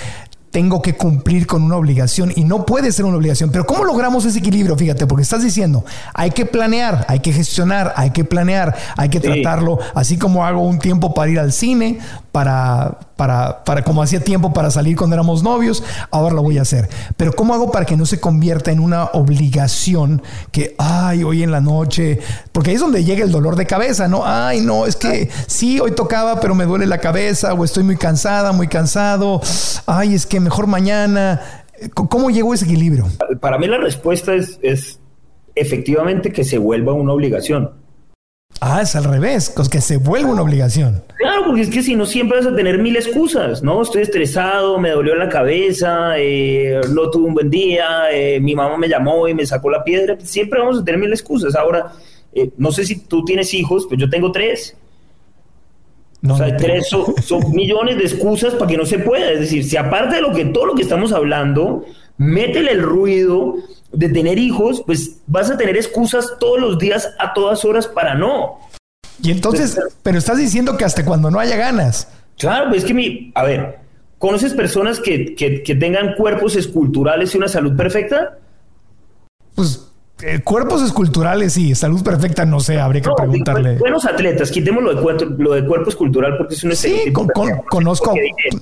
[0.57, 3.51] tengo que cumplir con una obligación y no puede ser una obligación.
[3.51, 4.75] Pero ¿cómo logramos ese equilibrio?
[4.75, 9.21] Fíjate, porque estás diciendo, hay que planear, hay que gestionar, hay que planear, hay que
[9.21, 11.99] tratarlo, así como hago un tiempo para ir al cine,
[12.37, 16.63] para, para, para como hacía tiempo para salir cuando éramos novios, ahora lo voy a
[16.63, 16.87] hacer.
[17.17, 20.21] Pero ¿cómo hago para que no se convierta en una obligación
[20.53, 22.19] que, ay, hoy en la noche,
[22.53, 24.21] porque ahí es donde llega el dolor de cabeza, ¿no?
[24.27, 27.97] Ay, no, es que sí, hoy tocaba, pero me duele la cabeza, o estoy muy
[27.97, 29.41] cansada, muy cansado,
[29.87, 31.41] ay, es que mejor mañana.
[31.95, 33.07] ¿Cómo llegó ese equilibrio?
[33.41, 35.01] Para mí la respuesta es, es
[35.55, 37.86] efectivamente que se vuelva una obligación.
[38.61, 41.03] Ah, es al revés, que se vuelve una obligación.
[41.17, 43.83] Claro, porque es que si no siempre vas a tener mil excusas, ¿no?
[43.83, 48.77] Estoy estresado, me dolió la cabeza, eh, no tuve un buen día, eh, mi mamá
[48.79, 50.17] me llamó y me sacó la piedra.
[50.23, 51.55] Siempre vamos a tener mil excusas.
[51.55, 51.93] Ahora,
[52.33, 54.77] eh, no sé si tú tienes hijos, pues yo tengo tres.
[56.29, 59.31] O sea, tres son, son millones de excusas para que no se pueda.
[59.31, 61.85] Es decir, si aparte de lo que todo lo que estamos hablando,
[62.19, 63.57] métele el ruido
[63.93, 68.15] de tener hijos, pues vas a tener excusas todos los días a todas horas para
[68.15, 68.59] no.
[69.23, 72.09] Y entonces, pero estás diciendo que hasta cuando no haya ganas.
[72.39, 73.79] Claro, pues es que mi, a ver,
[74.19, 78.39] ¿conoces personas que, que, tengan cuerpos esculturales y una salud perfecta?
[79.55, 79.86] Pues
[80.23, 83.77] eh, cuerpos esculturales y salud perfecta, no sé, habría que preguntarle.
[83.77, 88.15] Buenos atletas, quitémoslo de, cuerpo, lo de cuerpo escultural porque es un Sí, conozco.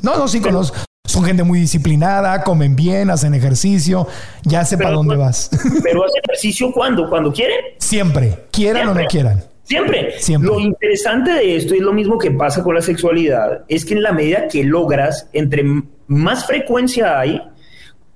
[0.03, 0.77] No, no, sí, conozco.
[1.07, 4.09] Son gente muy disciplinada, comen bien, hacen ejercicio,
[4.43, 5.51] ya sé para dónde vas.
[5.83, 7.59] Pero hacen ejercicio cuando, cuando quieren.
[7.79, 9.45] Siempre, quieran o no quieran.
[9.63, 10.19] Siempre.
[10.19, 10.51] Siempre.
[10.51, 14.03] Lo interesante de esto, y lo mismo que pasa con la sexualidad, es que en
[14.03, 15.65] la medida que logras, entre
[16.07, 17.41] más frecuencia hay,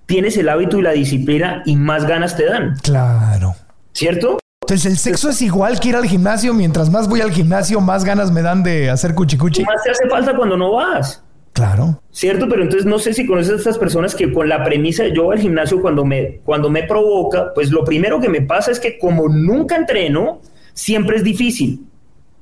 [0.08, 2.76] tienes el hábito y la disciplina y más ganas te dan.
[2.82, 3.54] Claro.
[3.92, 4.38] ¿Cierto?
[4.62, 6.54] Entonces el sexo es igual que ir al gimnasio.
[6.54, 9.62] Mientras más voy al gimnasio, más ganas me dan de hacer cuchicuchi.
[9.64, 11.22] Más te hace falta cuando no vas.
[11.52, 12.00] Claro.
[12.10, 15.14] Cierto, pero entonces no sé si conoces a estas personas que con la premisa de
[15.14, 18.70] yo voy al gimnasio cuando me, cuando me provoca, pues lo primero que me pasa
[18.70, 20.40] es que como nunca entreno,
[20.72, 21.84] siempre es difícil,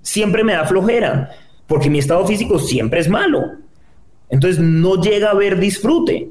[0.03, 1.31] siempre me da flojera,
[1.67, 3.43] porque mi estado físico siempre es malo.
[4.29, 6.31] Entonces no llega a haber disfrute.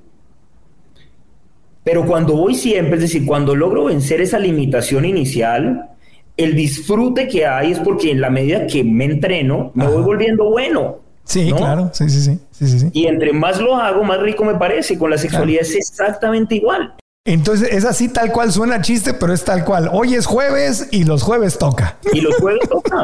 [1.85, 5.91] Pero cuando voy siempre, es decir, cuando logro vencer esa limitación inicial,
[6.35, 10.49] el disfrute que hay es porque en la medida que me entreno, me voy volviendo
[10.49, 10.97] bueno.
[11.25, 14.55] Sí, claro, sí, sí, sí, sí, sí, Y entre más lo hago, más rico me
[14.55, 14.97] parece.
[14.97, 16.95] Con la sexualidad es exactamente igual.
[17.23, 19.87] Entonces es así tal cual suena chiste, pero es tal cual.
[19.93, 21.97] Hoy es jueves y los jueves toca.
[22.11, 23.03] Y los jueves toca.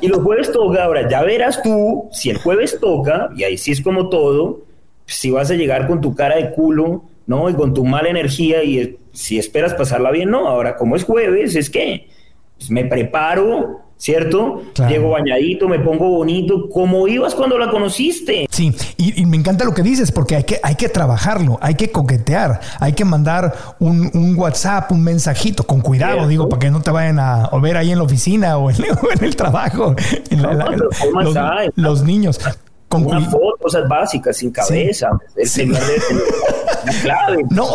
[0.00, 0.84] y los jueves toca.
[0.84, 4.62] Ahora ya verás tú si el jueves toca, y ahí sí es como todo,
[5.04, 7.48] si vas a llegar con tu cara de culo, ¿no?
[7.48, 10.48] Y con tu mala energía y si esperas pasarla bien, no.
[10.48, 12.08] Ahora como es jueves, es que
[12.56, 14.62] pues, me preparo, ¿cierto?
[14.88, 18.46] Llego bañadito, me pongo bonito, como ibas cuando la conociste.
[18.50, 21.90] Sí, y, me encanta lo que dices, porque hay que, hay que trabajarlo, hay que
[21.92, 26.90] coquetear, hay que mandar un, WhatsApp, un mensajito, con cuidado, digo, para que no te
[26.90, 28.76] vayan a ver ahí en la oficina o en,
[29.20, 29.94] el trabajo,
[30.30, 31.34] en los,
[31.74, 32.40] los niños.
[32.88, 35.10] Con una foto, cosas básicas, sin cabeza.
[35.36, 35.82] El señor
[37.02, 37.44] clave.
[37.50, 37.66] No,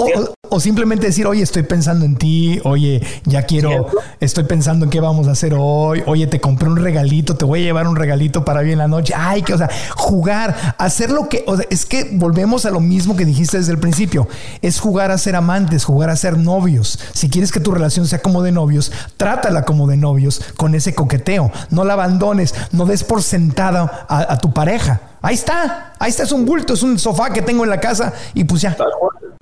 [0.49, 3.87] o, simplemente decir, oye, estoy pensando en ti, oye, ya quiero,
[4.19, 7.61] estoy pensando en qué vamos a hacer hoy, oye, te compré un regalito, te voy
[7.61, 9.13] a llevar un regalito para bien la noche.
[9.15, 12.79] Ay, que, o sea, jugar, hacer lo que, o sea, es que volvemos a lo
[12.79, 14.27] mismo que dijiste desde el principio,
[14.61, 16.99] es jugar a ser amantes, jugar a ser novios.
[17.13, 20.93] Si quieres que tu relación sea como de novios, trátala como de novios con ese
[20.93, 21.51] coqueteo.
[21.69, 26.33] No la abandones, no des por sentada a tu pareja Ahí está, ahí está, es
[26.33, 28.75] un bulto, es un sofá que tengo en la casa y pues ya.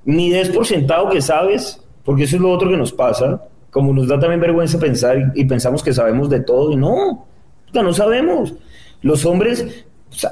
[0.06, 3.42] Ni des por sentado que sabes, porque eso es lo otro que nos pasa,
[3.72, 7.26] como nos da también vergüenza pensar y, pensamos que sabemos de todo y no,
[7.74, 8.54] no sabemos.
[9.02, 9.84] Los hombres,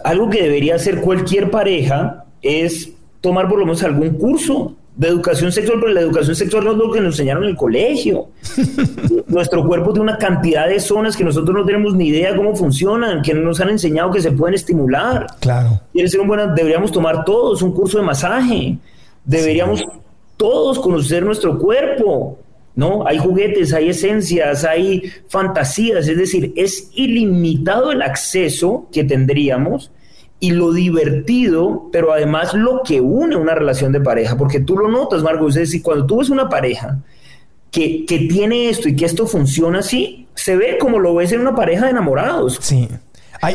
[0.04, 5.52] algo que debería hacer cualquier pareja es tomar por lo menos algún curso de educación
[5.52, 8.30] sexual, pero la educación sexual no es lo que nos enseñaron en el colegio.
[9.28, 13.22] Nuestro cuerpo tiene una cantidad de zonas que nosotros no tenemos ni idea cómo funcionan,
[13.22, 15.28] que no nos han enseñado que se pueden estimular.
[15.40, 15.82] Claro.
[15.94, 18.78] Quiere ser un buen, deberíamos tomar todos un curso de masaje.
[19.24, 19.86] Deberíamos
[20.36, 22.38] todos conocer nuestro cuerpo.
[22.76, 23.06] ¿no?
[23.06, 29.92] Hay juguetes, hay esencias, hay fantasías, es decir, es ilimitado el acceso que tendríamos
[30.40, 34.88] y lo divertido, pero además lo que une una relación de pareja, porque tú lo
[34.88, 37.00] notas, Marcos, es decir, cuando tú ves una pareja
[37.72, 41.42] que, que tiene esto y que esto funciona así, se ve como lo ves en
[41.42, 42.58] una pareja de enamorados.
[42.62, 42.88] Sí.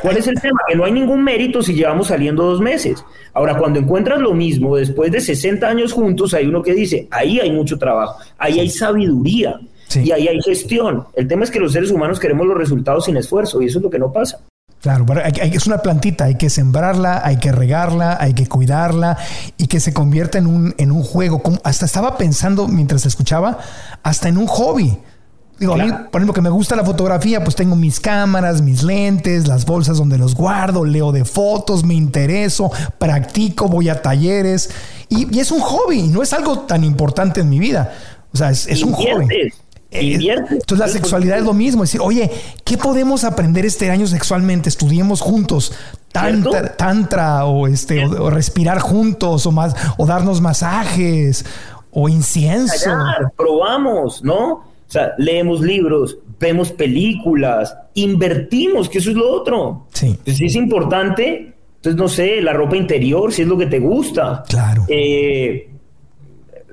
[0.00, 0.60] ¿Cuál es el tema?
[0.66, 3.04] Que no hay ningún mérito si llevamos saliendo dos meses.
[3.34, 7.38] Ahora, cuando encuentras lo mismo después de 60 años juntos, hay uno que dice, ahí
[7.38, 9.60] hay mucho trabajo, ahí hay sabiduría
[9.94, 11.04] y ahí hay gestión.
[11.14, 13.84] El tema es que los seres humanos queremos los resultados sin esfuerzo y eso es
[13.84, 14.40] lo que no pasa.
[14.84, 19.16] Claro, es una plantita, hay que sembrarla, hay que regarla, hay que cuidarla
[19.56, 21.40] y que se convierta en un, en un juego.
[21.62, 23.56] hasta estaba pensando mientras escuchaba,
[24.02, 24.98] hasta en un hobby.
[25.58, 28.82] Digo, a mí, por ejemplo, que me gusta la fotografía, pues tengo mis cámaras, mis
[28.82, 34.68] lentes, las bolsas donde los guardo, leo de fotos, me intereso, practico, voy a talleres
[35.08, 37.90] y, es un hobby, no es algo tan importante en mi vida.
[38.34, 39.50] O sea, es, un hobby.
[39.94, 40.18] Eh,
[40.50, 42.30] entonces la sexualidad es lo mismo, es decir, oye,
[42.64, 44.68] ¿qué podemos aprender este año sexualmente?
[44.68, 45.72] Estudiemos juntos.
[46.10, 51.44] Tantra, tantra o este o, respirar juntos o más o darnos masajes
[51.90, 52.90] o incienso.
[53.36, 54.52] probamos, ¿no?
[54.52, 59.86] O sea, leemos libros, vemos películas, invertimos, que eso es lo otro.
[59.92, 60.18] Sí.
[60.26, 64.44] Si es importante, entonces no sé, la ropa interior, si es lo que te gusta.
[64.48, 64.84] Claro.
[64.88, 65.73] Eh,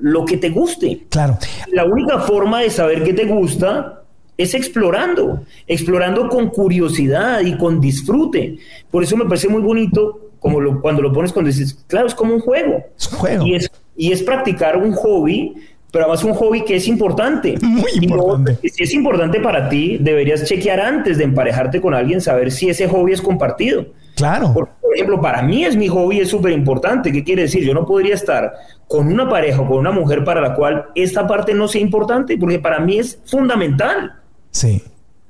[0.01, 1.05] lo que te guste.
[1.09, 1.37] Claro.
[1.71, 4.03] La única forma de saber qué te gusta
[4.37, 8.57] es explorando, explorando con curiosidad y con disfrute.
[8.89, 12.15] Por eso me parece muy bonito como lo, cuando lo pones cuando dices, claro, es
[12.15, 12.83] como un juego.
[12.97, 13.45] Es un juego.
[13.45, 15.53] Y es, y es practicar un hobby,
[15.91, 17.55] pero además un hobby que es importante.
[17.61, 18.57] Muy importante.
[18.63, 22.69] Y si es importante para ti, deberías chequear antes de emparejarte con alguien, saber si
[22.69, 23.85] ese hobby es compartido.
[24.15, 24.53] Claro.
[24.53, 27.11] Por, ejemplo, para mí es mi hobby, es súper importante.
[27.11, 27.63] ¿Qué quiere decir?
[27.63, 28.53] Yo no podría estar
[28.87, 32.37] con una pareja o con una mujer para la cual esta parte no sea importante,
[32.37, 34.13] porque para mí es fundamental.
[34.51, 34.83] Sí.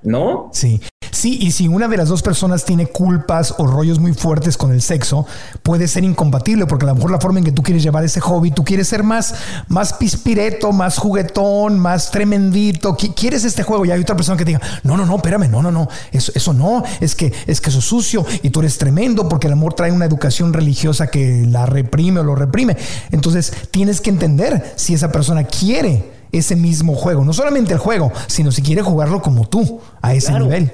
[0.04, 0.50] ¿No?
[0.52, 0.80] Sí.
[1.12, 4.71] Sí, y si una de las dos personas tiene culpas o rollos muy fuertes con
[4.71, 5.26] el sexo,
[5.62, 8.21] puede ser incompatible, porque a lo mejor la forma en que tú quieres llevar ese
[8.21, 9.36] hobby, tú quieres ser más,
[9.67, 14.52] más pispireto, más juguetón, más tremendito, quieres este juego y hay otra persona que te
[14.52, 17.69] diga, no, no, no, espérame, no, no, no, eso, eso no, es que, es que
[17.69, 21.45] eso es sucio y tú eres tremendo porque el amor trae una educación religiosa que
[21.45, 22.78] la reprime o lo reprime.
[23.12, 28.12] Entonces tienes que entender si esa persona quiere ese mismo juego, no solamente el juego,
[28.28, 30.71] sino si quiere jugarlo como tú, a ese nivel.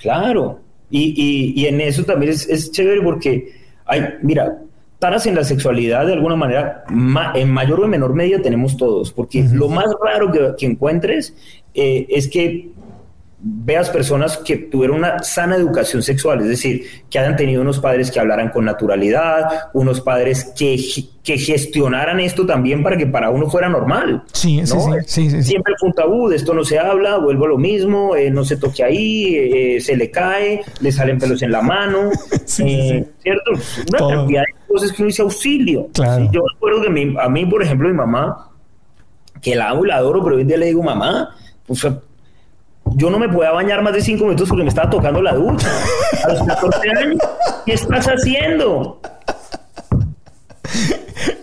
[0.00, 3.52] Claro, y, en eso también es, chévere porque
[3.84, 4.58] hay, mira,
[4.98, 6.84] taras en la sexualidad de alguna manera,
[7.34, 11.34] en mayor o en menor medida tenemos todos, porque lo más raro que, encuentres
[11.74, 12.70] eh, es que
[13.40, 18.10] veas personas que tuvieron una sana educación sexual, es decir, que hayan tenido unos padres
[18.10, 20.76] que hablaran con naturalidad, unos padres que,
[21.22, 24.24] que gestionaran esto también para que para uno fuera normal.
[24.32, 27.58] Sí, sí, sí, Siempre fue un tabú, de esto no se habla, vuelvo a lo
[27.58, 31.62] mismo, eh, no se toque ahí, eh, se le cae, le salen pelos en la
[31.62, 32.10] mano,
[32.58, 33.50] eh, ¿cierto?
[33.52, 35.88] Una cantidad de cosas que uno dice auxilio.
[36.32, 38.50] Yo recuerdo que a mí, por ejemplo, mi mamá,
[39.40, 41.86] que la amo y la adoro, pero hoy en día le digo, mamá, pues
[42.96, 45.68] yo no me podía bañar más de cinco minutos porque me estaba tocando la ducha.
[46.24, 47.18] A los 14 años,
[47.64, 49.00] ¿qué estás haciendo?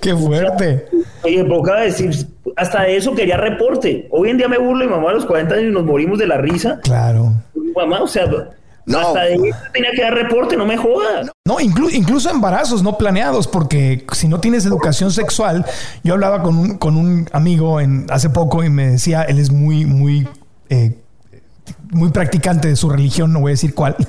[0.02, 0.88] Qué fuerte.
[1.24, 4.08] Oye, poca decir, hasta eso quería reporte.
[4.12, 6.28] Hoy en día me burlo y mamá a los 40 años y nos morimos de
[6.28, 6.80] la risa.
[6.84, 7.34] Claro.
[7.76, 8.26] Mamá, o sea,
[8.86, 9.00] no.
[9.00, 11.32] hasta de eso tenía que dar reporte, no me jodas.
[11.46, 15.66] No, incluso embarazos no planeados, porque si no tienes educación sexual,
[16.04, 19.52] yo hablaba con un, con un amigo en, hace poco y me decía, él es
[19.52, 20.28] muy, muy
[20.70, 20.98] eh,
[21.92, 23.96] muy practicante de su religión, no voy a decir cuál,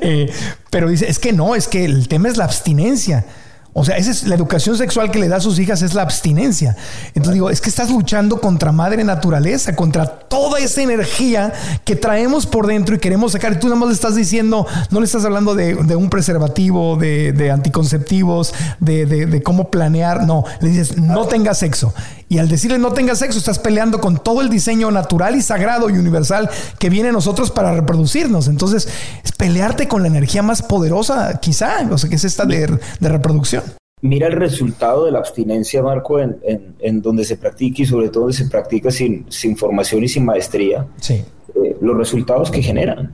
[0.00, 0.32] eh,
[0.70, 3.24] pero dice, es que no, es que el tema es la abstinencia.
[3.72, 6.02] O sea, esa es la educación sexual que le da a sus hijas, es la
[6.02, 6.76] abstinencia.
[7.08, 11.52] Entonces digo, es que estás luchando contra madre naturaleza, contra toda esa energía
[11.84, 13.52] que traemos por dentro y queremos sacar.
[13.52, 17.50] Y tú nada más le estás diciendo, no le estás hablando de, un preservativo, de,
[17.52, 20.26] anticonceptivos, de, de, cómo planear.
[20.26, 21.94] No, le dices, no tengas sexo.
[22.30, 25.90] Y al decirle no tengas sexo, estás peleando con todo el diseño natural y sagrado
[25.90, 28.46] y universal que viene a nosotros para reproducirnos.
[28.46, 28.88] Entonces,
[29.24, 32.68] es pelearte con la energía más poderosa, quizá, o sea, que es esta de,
[33.00, 33.64] reproducción.
[34.02, 36.38] Mira el resultado de la abstinencia, Marco, en,
[36.78, 40.24] en, donde se practica y sobre todo donde se practica sin, sin formación y sin
[40.24, 40.86] maestría.
[41.00, 41.24] Sí.
[41.56, 43.12] Eh, los resultados que generan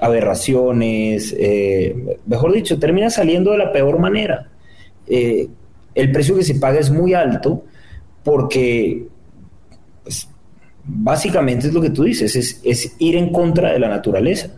[0.00, 4.50] aberraciones, eh, mejor dicho, termina saliendo de la peor manera.
[5.06, 5.48] Eh,
[5.94, 7.64] el precio que se paga es muy alto
[8.24, 9.06] porque
[10.02, 10.28] pues,
[10.84, 14.48] básicamente es lo que tú dices, es, ir en contra de la naturaleza.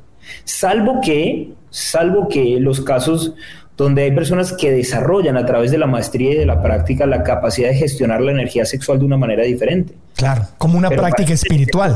[0.44, 3.34] Salvo que, salvo que los casos
[3.76, 7.22] donde hay personas que desarrollan a través de la maestría y de la práctica la
[7.22, 9.92] capacidad de gestionar la energía sexual de una manera diferente.
[10.14, 11.94] Claro, como una práctica espiritual.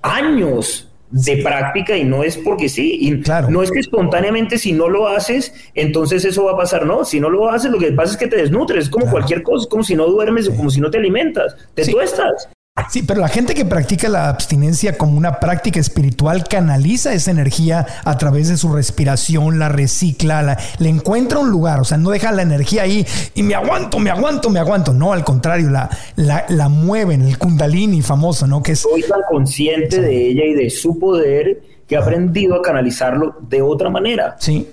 [0.00, 2.96] Años de práctica y no es porque sí.
[3.00, 3.50] Y claro.
[3.50, 6.86] No es que espontáneamente si no lo haces, entonces eso va a pasar.
[6.86, 8.84] No, si no lo haces, lo que pasa es que te desnutres.
[8.84, 11.56] Es como cualquier cosa, es como si no duermes o como si no te alimentas.
[11.74, 12.48] Te tuestas.
[12.88, 17.86] Sí, pero la gente que practica la abstinencia como una práctica espiritual canaliza esa energía
[18.02, 22.32] a través de su respiración, la recicla, le encuentra un lugar, o sea, no deja
[22.32, 24.94] la energía ahí y me aguanto, me aguanto, me aguanto.
[24.94, 28.62] No, al contrario, la, la, la mueven, el kundalini famoso, ¿no?
[28.62, 32.62] Que es, Soy tan consciente de ella y de su poder que he aprendido a
[32.62, 34.36] canalizarlo de otra manera.
[34.38, 34.66] Sí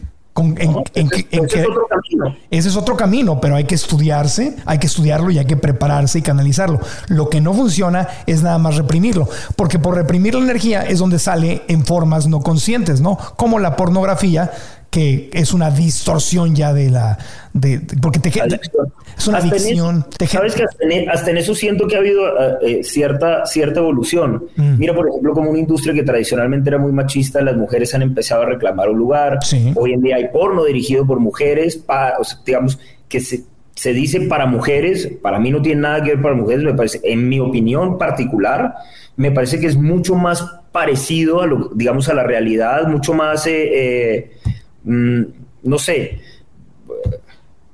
[0.56, 2.36] ese, es otro camino.
[2.50, 6.20] ese es otro camino, pero hay que estudiarse, hay que estudiarlo y hay que prepararse
[6.20, 6.80] y canalizarlo.
[7.08, 11.20] Lo que no funciona es nada más reprimirlo, porque por reprimir la energía es donde
[11.20, 13.18] sale en formas no conscientes, ¿no?
[13.36, 14.52] Como la pornografía
[14.90, 17.18] que es una distorsión ya de la
[17.54, 20.64] de, porque te es una adicción sabes que
[21.10, 24.46] hasta en, eso siento que ha habido eh, eh, cierta cierta evolución.
[24.56, 24.78] Mm.
[24.78, 28.44] mira por ejemplo como una industria que tradicionalmente era muy machista las mujeres han empezado
[28.44, 29.40] a reclamar un lugar.
[29.76, 33.44] Hoy en día hay porno dirigido por mujeres para, digamos que se,
[33.76, 37.00] se dice para mujeres para mí no tiene nada que ver para mujeres me parece
[37.04, 38.74] en mi opinión particular
[39.16, 43.48] me parece que es mucho más parecido a lo digamos a la realidad mucho más
[43.48, 44.32] eh,
[44.84, 45.24] Mm,
[45.64, 46.20] no sé,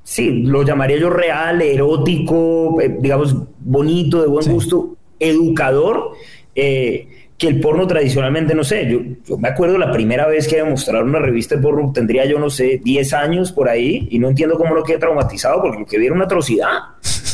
[0.04, 6.12] sí, lo llamaría yo real, erótico, eh, digamos, bonito, de buen gusto, educador,
[6.54, 11.10] eh, que el porno tradicionalmente, no sé, yo, me acuerdo la primera vez que mostraron
[11.10, 14.58] una revista de porno, tendría yo, no sé, 10 años por ahí, y no entiendo
[14.58, 16.70] cómo no quedé traumatizado, porque lo que vi era una atrocidad.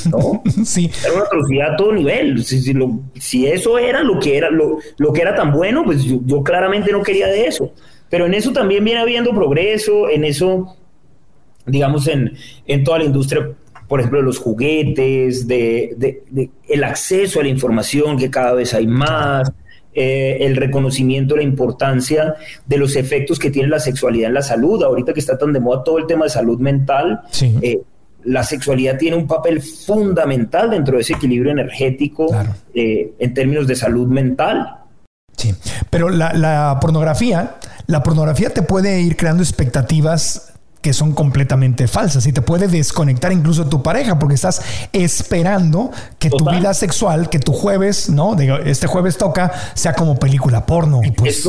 [0.09, 0.41] ¿no?
[0.65, 0.89] sí.
[1.03, 2.43] Era una atrocidad a todo nivel.
[2.43, 6.91] Si, eso era lo que era, lo, lo que era tan bueno, pues yo claramente
[6.91, 7.72] no quería de eso.
[8.12, 10.76] Pero en eso también viene habiendo progreso, en eso,
[11.66, 12.34] digamos, en,
[12.68, 13.49] en toda la industria,
[13.88, 16.22] por ejemplo, de los juguetes, de,
[16.68, 19.51] el acceso a la información, que cada vez hay más,
[19.93, 22.36] eh, el reconocimiento de la importancia
[22.66, 24.84] de los efectos que tiene la sexualidad en la salud.
[24.84, 27.22] Ahorita que está tan de moda todo el tema de salud mental,
[27.62, 27.82] eh,
[28.24, 32.28] la sexualidad tiene un papel fundamental dentro de ese equilibrio energético
[32.74, 34.78] eh, en términos de salud mental.
[35.36, 35.53] Sí,
[35.89, 37.55] pero la, pornografía,
[37.88, 40.52] la pornografía te puede ir creando expectativas
[40.82, 44.62] que son completamente falsas y te puede desconectar incluso de tu pareja porque estás
[44.92, 48.36] esperando que tu vida sexual, que tu jueves, ¿no?
[48.66, 51.02] este jueves toca, sea como película porno.
[51.18, 51.46] Pues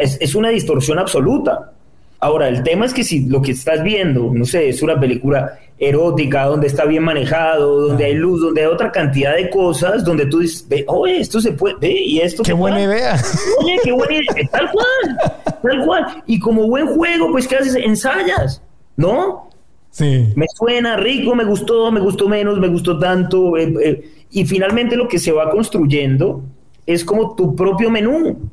[0.00, 1.72] es, es, una distorsión absoluta.
[2.20, 5.58] Ahora, el tema es que si lo que estás viendo, no sé, es una película
[5.78, 10.26] erótica, donde está bien manejado, donde hay luz, donde hay otra cantidad de cosas, donde
[10.26, 12.42] tú dices, oye, esto se puede, ve, y esto.
[12.42, 13.20] Qué buena idea.
[13.62, 16.22] Oye, qué buena idea, tal cual, tal cual.
[16.26, 17.74] Y como buen juego, pues, ¿qué haces?
[17.74, 18.62] Ensayas,
[18.96, 19.50] ¿no?
[19.90, 20.32] Sí.
[20.34, 23.56] Me suena rico, me gustó, me gustó menos, me gustó tanto.
[23.56, 26.42] Eh, eh, y finalmente lo que se va construyendo
[26.86, 28.50] es como tu propio menú,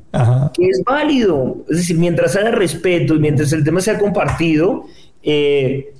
[0.54, 1.56] que es válido.
[1.70, 4.86] Es decir, mientras haya respeto y mientras el tema sea compartido,
[5.22, 5.94] eh,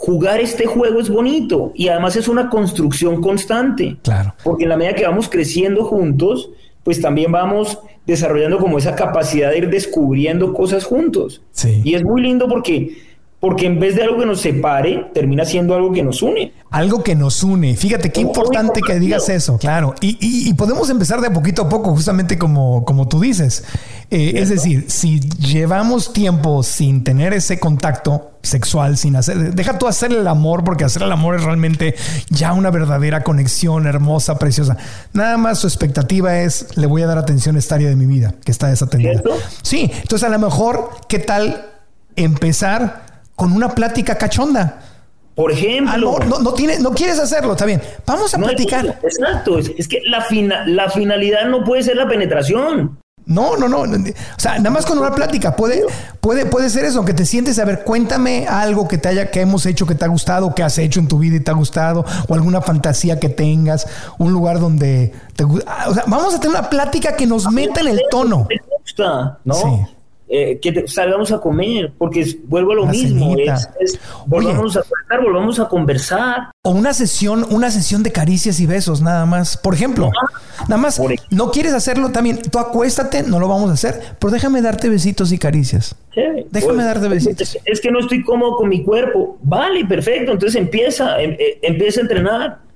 [0.00, 3.98] jugar este juego es bonito y además es una construcción constante.
[4.02, 4.34] Claro.
[4.42, 6.48] Porque en la medida que vamos creciendo juntos,
[6.82, 11.42] pues también vamos desarrollando como esa capacidad de ir descubriendo cosas juntos.
[11.50, 11.82] Sí.
[11.84, 12.96] Y es muy lindo porque
[13.40, 16.52] porque en vez de algo que nos separe, termina siendo algo que nos une.
[16.70, 17.74] Algo que nos une.
[17.74, 19.94] Fíjate qué importante que digas eso, claro.
[20.02, 23.64] Y, podemos empezar de poquito a poco, justamente como, como tú dices.
[24.10, 29.88] Eh, es decir, si llevamos tiempo sin tener ese contacto sexual, sin hacer, deja tú
[29.88, 31.94] hacer el amor, porque hacer el amor es realmente
[32.28, 34.76] ya una verdadera conexión hermosa, preciosa.
[35.14, 38.04] Nada más su expectativa es, le voy a dar atención a esta área de mi
[38.04, 39.22] vida que está desatendida.
[39.62, 41.68] Sí, entonces a lo mejor, ¿qué tal
[42.16, 43.09] empezar
[43.40, 44.80] con una plática cachonda.
[45.34, 46.18] Por ejemplo.
[46.28, 47.80] no, no, no quieres hacerlo, está bien.
[48.04, 48.98] Vamos a platicar.
[49.02, 50.26] exacto, es, que la,
[50.66, 52.98] la finalidad no puede ser la penetración.
[53.24, 53.80] No, no, no.
[53.80, 53.96] O
[54.36, 55.86] sea, nada más con una plática puede,
[56.20, 59.40] puede, puede ser eso, que te sientes a ver, cuéntame algo que te haya, que
[59.40, 61.54] hemos hecho que te ha gustado, que has hecho en tu vida y te ha
[61.54, 63.86] gustado, o alguna fantasía que tengas,
[64.18, 65.88] un lugar donde te gusta.
[65.88, 68.46] O sea, vamos a tener una plática que nos meta en el tono.
[68.50, 69.88] Me gusta, ¿no?
[70.32, 75.58] Eh, que salgamos a comer, porque vuelvo a lo mismo, es, volvamos a tratar, volvamos
[75.58, 76.52] a conversar.
[76.62, 79.56] O una sesión, una sesión de caricias y besos, nada más.
[79.56, 80.08] Por ejemplo,
[80.68, 84.62] nada más, no quieres hacerlo también, tú acuéstate, no lo vamos a hacer, pero déjame
[84.62, 85.96] darte besitos y caricias.
[86.14, 87.58] Déjame pues, darte besitos.
[87.64, 89.36] Es que no estoy cómodo con mi cuerpo.
[89.42, 92.70] Vale, perfecto, entonces empieza, em, eh, empieza a entrenar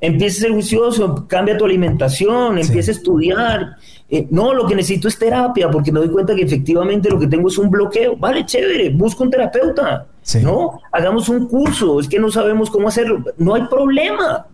[0.00, 3.76] empieza a ser juicioso, cambia tu alimentación, empieza a estudiar.
[4.12, 7.28] Eh, no, lo que necesito es terapia porque me doy cuenta que efectivamente lo que
[7.28, 8.16] tengo es un bloqueo.
[8.16, 10.08] Vale, chévere, busco un terapeuta.
[10.42, 13.24] No, hagamos un curso, es que no sabemos cómo hacerlo.
[13.38, 14.46] No hay problema.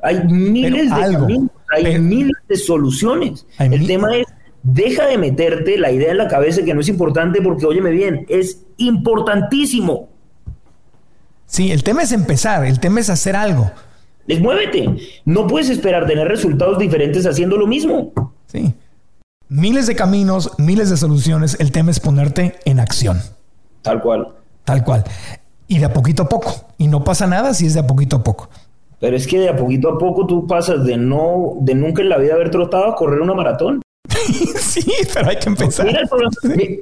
[0.00, 3.46] Hay miles de caminos, hay miles de soluciones.
[3.58, 4.26] El tema es,
[4.62, 8.24] deja de meterte la idea en la cabeza que no es importante porque, óyeme bien,
[8.28, 10.08] es importantísimo.
[11.46, 13.70] Sí, el tema es empezar, el tema es hacer algo.
[14.26, 14.88] Les muévete.
[15.26, 18.12] No puedes esperar tener resultados diferentes haciendo lo mismo.
[18.46, 18.74] Sí.
[19.48, 21.56] Miles de caminos, miles de soluciones.
[21.60, 23.20] El tema es ponerte en acción.
[23.82, 24.28] Tal cual.
[24.64, 25.04] Tal cual.
[25.68, 26.68] Y de a poquito a poco.
[26.78, 28.48] Y no pasa nada si es de a poquito a poco.
[29.00, 32.08] Pero es que de a poquito a poco tú pasas de no, de nunca en
[32.08, 33.82] la vida haber trotado a correr una maratón.
[34.58, 35.86] sí, pero hay que empezar.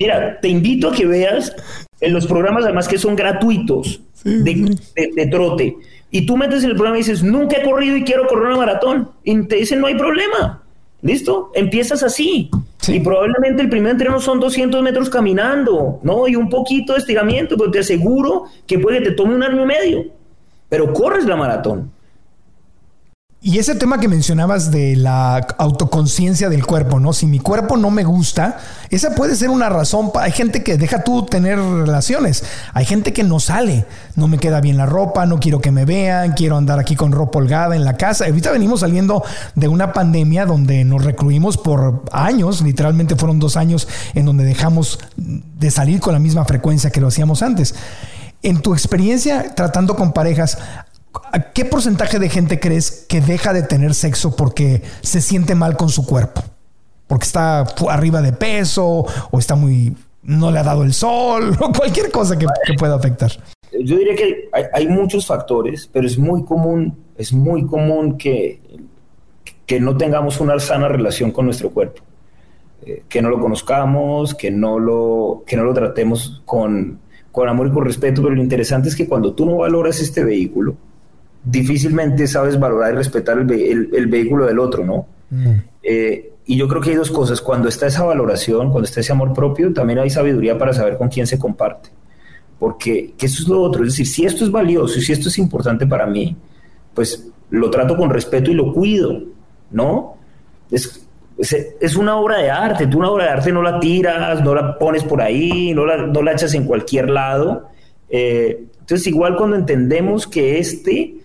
[0.00, 1.52] Mira, te invito a que veas
[2.00, 5.76] en los programas además que son gratuitos de trote
[6.14, 8.58] y tú metes en el programa y dices, nunca he corrido y quiero correr una
[8.58, 9.10] maratón.
[9.24, 10.61] Y te dicen, no hay problema.
[11.02, 11.50] ¿Listo?
[11.54, 12.48] Empiezas así.
[12.88, 16.26] Y probablemente el primer entreno son 200 metros caminando, ¿no?
[16.28, 19.62] Y un poquito de estiramiento, pero te aseguro que puede que te tome un año
[19.62, 20.04] y medio.
[20.68, 21.90] Pero corres la maratón.
[23.44, 27.12] Y ese tema que mencionabas de la autoconciencia del cuerpo, ¿no?
[27.12, 30.12] Si mi cuerpo no me gusta, esa puede ser una razón.
[30.14, 32.44] Hay gente que deja tú tener relaciones.
[32.72, 33.84] Hay gente que no sale.
[34.14, 37.10] No me queda bien la ropa, no quiero que me vean, quiero andar aquí con
[37.10, 38.26] ropa holgada en la casa.
[38.26, 39.24] Ahorita venimos saliendo
[39.56, 45.00] de una pandemia donde nos recluimos por años, literalmente fueron dos años en donde dejamos
[45.16, 47.74] de salir con la misma frecuencia que lo hacíamos antes.
[48.44, 50.58] En tu experiencia tratando con parejas,
[51.54, 55.88] ¿Qué porcentaje de gente crees que deja de tener sexo porque se siente mal con
[55.88, 56.42] su cuerpo?
[57.06, 59.94] Porque está arriba de peso o está muy...
[60.22, 62.46] no le ha dado el sol o cualquier cosa que,
[62.78, 63.30] pueda afectar.
[63.72, 68.60] Yo diría que hay, muchos factores, pero es muy común, es muy común que,
[69.66, 72.02] que no tengamos una sana relación con nuestro cuerpo.
[72.84, 76.98] Eh, que no lo conozcamos, que no lo, que no lo tratemos con,
[77.30, 80.24] con amor y con respeto, pero lo interesante es que cuando tú no valoras este
[80.24, 80.76] vehículo,
[81.44, 85.06] difícilmente sabes valorar y respetar el, vehículo del otro, ¿no?
[85.30, 85.54] Mm.
[85.82, 87.40] Eh, y yo creo que hay dos cosas.
[87.40, 91.08] Cuando está esa valoración, cuando está ese amor propio, también hay sabiduría para saber con
[91.08, 91.90] quién se comparte.
[92.58, 93.82] Porque eso es lo otro.
[93.82, 96.36] Es decir, si esto es valioso y si esto es importante para mí,
[96.94, 99.22] pues lo trato con respeto y lo cuido,
[99.70, 100.16] ¿no?
[100.70, 101.06] Es,
[101.38, 102.86] es, una obra de arte.
[102.86, 106.06] Tú una obra de arte no la tiras, no la pones por ahí, no la,
[106.06, 107.68] no la echas en cualquier lado.
[108.08, 111.21] Eh, entonces, igual cuando entendemos que este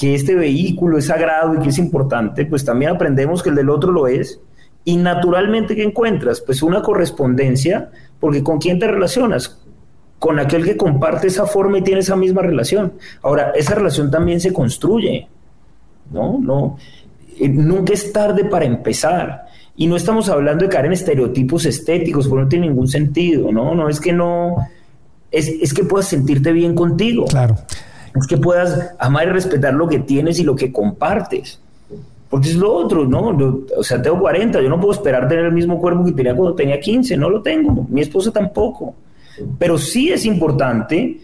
[0.00, 3.68] que este vehículo es sagrado y que es importante, pues también aprendemos que el del
[3.68, 4.40] otro lo es.
[4.82, 6.40] Y naturalmente, ¿qué encuentras?
[6.40, 9.60] Pues una correspondencia, porque ¿con quién te relacionas?
[10.18, 12.94] Con aquel que comparte esa forma y tiene esa misma relación.
[13.20, 15.28] Ahora, esa relación también se construye,
[16.10, 16.38] ¿no?
[16.40, 16.78] No,
[17.38, 19.48] eh, nunca es tarde para empezar.
[19.76, 23.74] Y no estamos hablando de caer en estereotipos estéticos, porque no tiene ningún sentido, ¿no?
[23.74, 24.66] No es que no,
[25.30, 27.26] es, es que puedas sentirte bien contigo.
[27.26, 27.56] Claro
[28.14, 31.60] es que puedas amar y respetar lo que tienes y lo que compartes.
[32.28, 33.36] Porque es lo otro, ¿no?
[33.76, 36.54] o sea, tengo 40, yo no puedo esperar tener el mismo cuerpo que tenía cuando
[36.54, 38.94] tenía 15, no lo tengo, mi esposa tampoco.
[39.58, 41.18] Pero sí es importante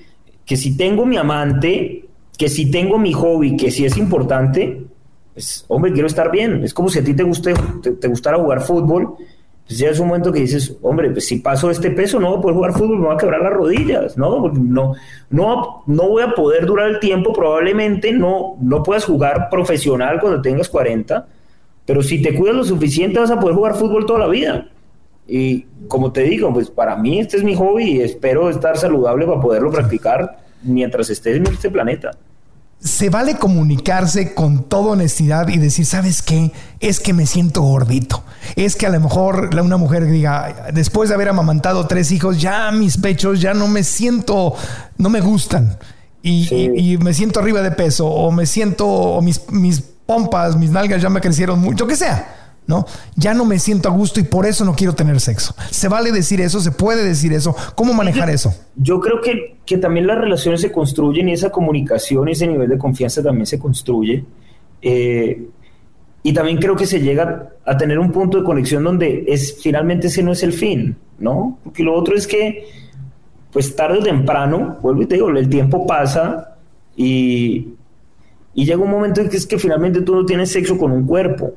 [0.45, 2.05] que si tengo mi amante,
[2.37, 4.85] que si tengo mi hobby, que si es importante,
[5.33, 6.65] pues, hombre, quiero estar bien.
[6.65, 7.55] Es como si a ti te, guste,
[8.01, 9.17] te gustara jugar fútbol
[9.67, 12.39] pues ya es un momento que dices, hombre, pues si paso este peso no voy
[12.39, 14.41] a poder jugar fútbol, me voy a quebrar las rodillas, ¿no?
[14.41, 14.95] Porque no,
[15.31, 20.41] no, no voy a poder durar el tiempo, probablemente no, no puedas jugar profesional cuando
[20.41, 21.27] tengas 40,
[21.85, 24.69] pero si te cuidas lo suficiente vas a poder jugar fútbol toda la vida.
[25.27, 29.27] Y como te digo, pues para mí este es mi hobby y espero estar saludable
[29.27, 32.13] para poderlo practicar mientras esté en este planeta
[32.87, 36.53] se vale comunicarse con toda honestidad y decir, ¿sabes qué?
[36.81, 38.23] Es que me siento gordito.
[38.55, 42.71] Es que a lo mejor una mujer diga, después de haber amamantado tres hijos, ya
[42.71, 44.55] mis pechos ya no me siento,
[44.99, 45.77] no me gustan.
[46.23, 51.03] Y, me siento arriba de peso, o me siento, o mis, mis pompas, mis nalgas
[51.03, 52.46] ya me crecieron mucho, que sea.
[52.67, 52.87] ¿No?
[53.15, 55.55] Ya no me siento a gusto y por eso no quiero tener sexo.
[55.71, 56.61] ¿Se vale decir eso?
[56.61, 57.55] ¿Se puede decir eso?
[57.75, 58.55] ¿Cómo manejar eso?
[58.77, 62.69] Yo creo que, que también las relaciones se construyen y esa comunicación y ese nivel
[62.69, 64.25] de confianza también se construye.
[64.83, 65.49] Eh,
[66.23, 70.09] y también creo que se llega a tener un punto de conexión donde es finalmente
[70.09, 71.59] ese no es el fin, ¿no?
[71.63, 72.67] Porque lo otro es que,
[73.53, 76.57] pues tarde o temprano, vuelvo y te digo, el tiempo pasa
[76.97, 77.69] y,
[78.55, 81.07] y llega un momento en que es que finalmente tú no tienes sexo con un
[81.07, 81.53] cuerpo,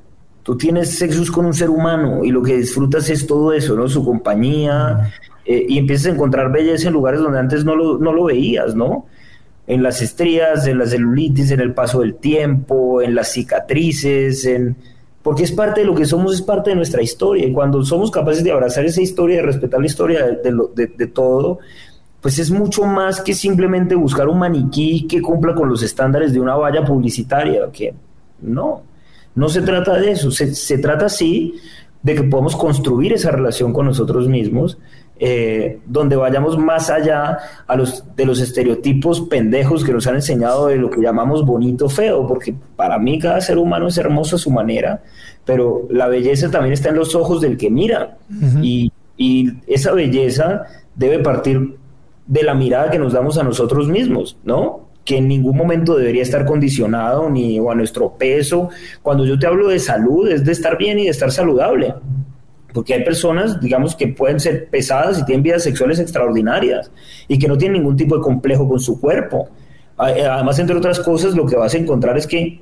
[0.49, 3.87] tú tienes sexo con un ser humano y lo que disfrutas es todo eso, ¿no?
[3.87, 5.13] Su compañía
[5.45, 8.73] eh, y empiezas a encontrar belleza en lugares donde antes no lo, no lo veías,
[8.73, 9.05] ¿no?
[9.67, 14.75] En las estrías, en la celulitis, en el paso del tiempo, en las cicatrices, en...
[15.21, 17.45] porque es parte de lo que somos, es parte de nuestra historia.
[17.45, 21.59] Y cuando somos capaces de abrazar esa historia, de respetar la historia de, de todo,
[22.21, 26.39] pues es mucho más que simplemente buscar un maniquí que cumpla con los estándares de
[26.39, 27.93] una valla publicitaria, que
[28.41, 28.88] no,
[29.39, 31.55] no se trata de eso, se, trata sí
[32.03, 34.77] de que podamos construir esa relación con nosotros mismos,
[35.17, 40.67] eh, donde vayamos más allá a los, de los estereotipos pendejos que nos han enseñado
[40.67, 44.39] de lo que llamamos bonito feo, porque para mí cada ser humano es hermoso a
[44.39, 45.03] su manera,
[45.45, 48.17] pero la belleza también está en los ojos del que mira,
[48.61, 50.63] y, y esa belleza
[50.95, 51.77] debe partir
[52.27, 54.88] de la mirada que nos damos a nosotros mismos, ¿no?
[55.09, 58.69] Que en ningún momento debería estar condicionado ni a nuestro peso.
[59.01, 61.95] Cuando yo te hablo de salud, es de estar bien y de estar saludable.
[62.75, 66.91] Porque hay personas, digamos, que pueden ser pesadas y tienen vidas sexuales extraordinarias
[67.27, 69.49] y que no tienen ningún tipo de complejo con su cuerpo.
[70.15, 72.61] Eh, además, entre otras cosas, lo que vas a encontrar es que,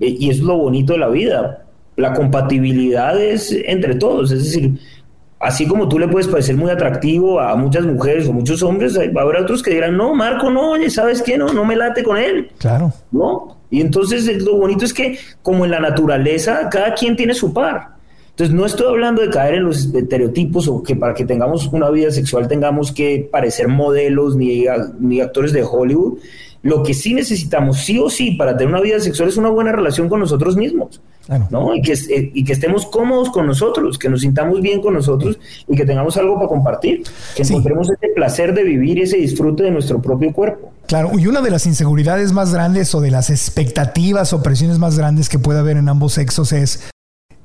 [0.00, 4.32] eh, y es lo bonito de la vida, la compatibilidad es entre todos.
[4.32, 4.76] Es decir,
[5.38, 9.20] así como tú le puedes parecer muy atractivo a muchas mujeres o muchos hombres, va
[9.20, 11.36] a haber otros que dirán, no, Marco, no, oye, ¿sabes qué?
[11.36, 12.50] No, no me late con él.
[12.58, 12.92] Claro.
[13.12, 13.56] ¿No?
[13.70, 17.96] Y entonces lo bonito es que, como en la naturaleza, cada quien tiene su par.
[18.30, 21.88] Entonces, no estoy hablando de caer en los estereotipos o que para que tengamos una
[21.88, 24.66] vida sexual tengamos que parecer modelos ni,
[25.00, 26.18] ni actores de Hollywood.
[26.66, 29.70] Lo que sí necesitamos, sí o sí, para tener una vida sexual es una buena
[29.70, 31.00] relación con nosotros mismos.
[31.50, 31.74] ¿no?
[31.74, 35.38] Y que, eh, y que estemos cómodos con nosotros, que nos sintamos bien con nosotros
[35.68, 37.04] y que tengamos algo para compartir,
[37.36, 40.72] que encontremos ese placer de vivir y ese disfrute de nuestro propio cuerpo.
[40.88, 44.98] Claro, y una de las inseguridades más grandes o de las expectativas o presiones más
[44.98, 46.90] grandes que puede haber en ambos sexos es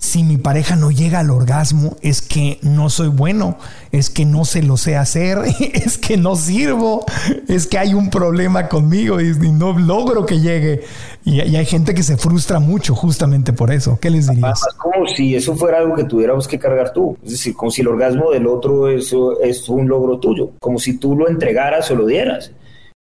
[0.01, 3.57] si mi pareja no llega al orgasmo, es que no soy bueno,
[3.91, 5.37] es que no se lo sé hacer,
[5.73, 7.05] es que no sirvo,
[7.47, 10.81] es que hay un problema conmigo y, no logro que llegue.
[11.23, 13.99] Y, hay gente que se frustra mucho justamente por eso.
[14.01, 14.59] ¿Qué les dirías?
[14.77, 17.15] como si eso fuera algo que tuviéramos que cargar tú.
[17.23, 21.15] Es decir, como si el orgasmo del otro es un logro tuyo, como si tú
[21.15, 22.51] lo entregaras o lo dieras.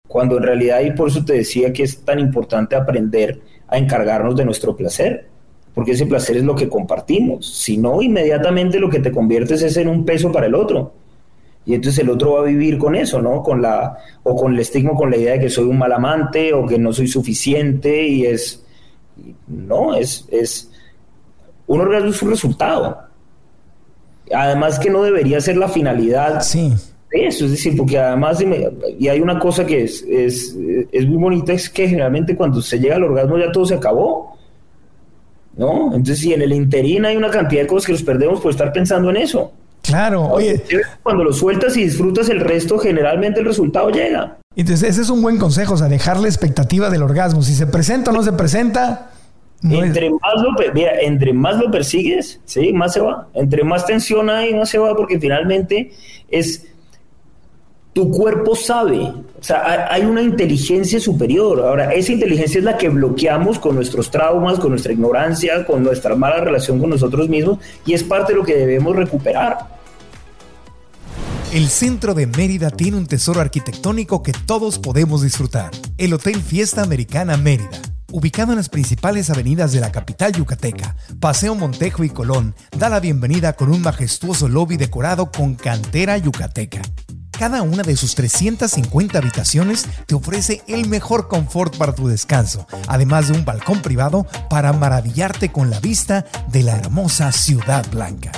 [0.07, 4.35] Cuando en realidad, y por eso te decía que es tan importante aprender a encargarnos
[4.35, 5.36] de nuestro placer
[5.77, 7.45] porque ese placer es lo que compartimos.
[7.45, 10.91] Si no, inmediatamente lo que te conviertes es en un peso para el otro.
[11.67, 13.43] Y entonces el otro va a vivir con eso, ¿no?
[13.43, 16.51] Con la, o con el estigma, con la idea de que soy un mal amante
[16.51, 18.65] o que no soy suficiente y es,
[19.45, 20.71] no, es, es,
[21.67, 22.97] un orgasmo es un resultado.
[24.33, 26.41] Además que no debería ser la finalidad.
[26.41, 26.73] Sí.
[27.11, 28.43] De eso, es decir, porque además,
[28.97, 30.57] y hay una cosa que es, es,
[30.91, 34.36] es muy bonita, es que generalmente cuando se llega al orgasmo ya todo se acabó.
[35.57, 35.87] ¿No?
[35.87, 38.71] Entonces, si en el interín hay una cantidad de cosas que nos perdemos por estar
[38.71, 39.51] pensando en eso.
[39.81, 40.61] Claro, oye.
[41.01, 44.37] Cuando lo sueltas y disfrutas el resto, generalmente el resultado llega.
[44.55, 47.41] Entonces, ese es un buen consejo, o sea, dejar la expectativa del orgasmo.
[47.41, 49.11] Si se presenta o no se presenta.
[49.63, 52.73] entre, más lo, mira, entre más lo persigues, ¿sí?
[52.73, 53.27] más se va.
[53.33, 55.91] Entre más tensión hay, más se va, porque finalmente
[56.29, 56.65] es
[57.97, 61.61] tu cuerpo sabe, o sea, hay una inteligencia superior.
[61.61, 66.15] Ahora, esa inteligencia es la que bloqueamos con nuestros traumas, con nuestra ignorancia, con nuestra
[66.15, 69.79] mala relación con nosotros mismos y es parte de lo que debemos recuperar.
[71.51, 75.71] El centro de Mérida tiene un tesoro arquitectónico que todos podemos disfrutar.
[75.97, 77.81] El Hotel Fiesta Americana Mérida.
[78.11, 82.99] Ubicado en las principales avenidas de la capital yucateca, Paseo Montejo y Colón, da la
[82.99, 86.83] bienvenida con un majestuoso lobby decorado con cantera yucateca
[87.37, 93.27] cada una de sus 350 habitaciones te ofrece el mejor confort para tu descanso, además
[93.27, 98.31] de un balcón privado para maravillarte con la vista de la hermosa Ciudad Blanca.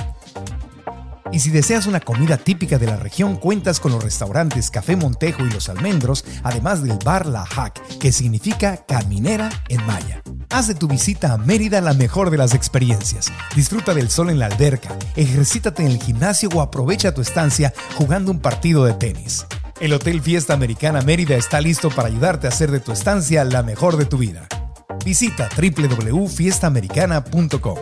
[1.32, 5.46] Y si deseas una comida típica de la región, cuentas con los restaurantes Café Montejo
[5.46, 10.22] y Los Almendros, además del bar La Hack, que significa caminera en maya.
[10.52, 13.32] Haz de tu visita a Mérida la mejor de las experiencias.
[13.54, 18.32] Disfruta del sol en la alberca, ejercítate en el gimnasio o aprovecha tu estancia jugando
[18.32, 19.46] un partido de tenis.
[19.80, 23.62] El Hotel Fiesta Americana Mérida está listo para ayudarte a hacer de tu estancia la
[23.62, 24.48] mejor de tu vida.
[25.04, 27.78] Visita www.fiestaamericana.com.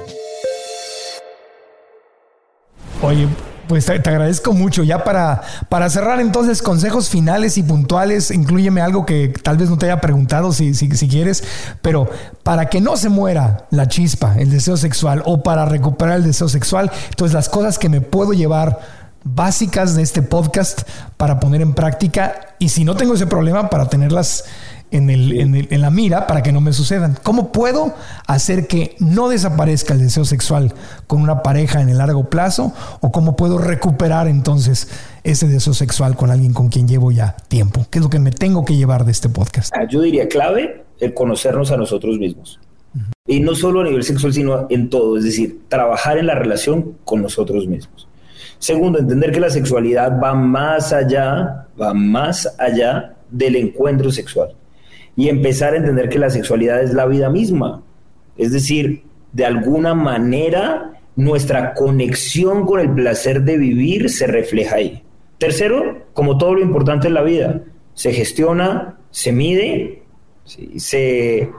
[3.01, 3.29] Oye,
[3.69, 4.83] pues te, agradezco mucho.
[4.83, 9.79] Ya para, para cerrar entonces, consejos finales y puntuales, incluyeme algo que tal vez no
[9.79, 11.45] te haya preguntado si, si, si, quieres,
[11.83, 12.11] pero
[12.43, 16.49] para que no se muera la chispa, el deseo sexual, o para recuperar el deseo
[16.49, 18.81] sexual, entonces las cosas que me puedo llevar
[19.25, 20.83] básicas de este podcast
[21.17, 24.45] para poner en práctica y si no tengo ese problema, para tenerlas
[24.91, 27.17] en, el, en, el, en, la mira para que no me sucedan.
[27.23, 27.95] ¿Cómo puedo
[28.27, 30.73] hacer que no desaparezca el deseo sexual
[31.07, 32.73] con una pareja en el largo plazo?
[33.01, 34.89] ¿O cómo puedo recuperar entonces
[35.25, 37.87] ese deseo sexual con alguien con quien llevo ya tiempo?
[37.91, 39.73] ¿Qué es lo que me tengo que llevar de este podcast?
[39.75, 42.59] Ah, yo diría clave el conocernos a nosotros mismos.
[43.27, 46.97] Y no solo a nivel sexual, sino en todo, es decir, trabajar en la relación
[47.05, 48.09] con nosotros mismos.
[48.59, 54.55] Segundo, entender que la sexualidad va más allá, va más allá del encuentro sexual
[55.19, 57.83] y empezar a entender que la sexualidad es la vida misma.
[58.37, 59.03] Es decir,
[59.33, 65.03] de alguna manera nuestra conexión con el placer de vivir se refleja ahí.
[65.39, 67.63] Tercero, como todo lo importante en la vida,
[67.95, 70.05] se gestiona, se mide,
[70.77, 71.51] se,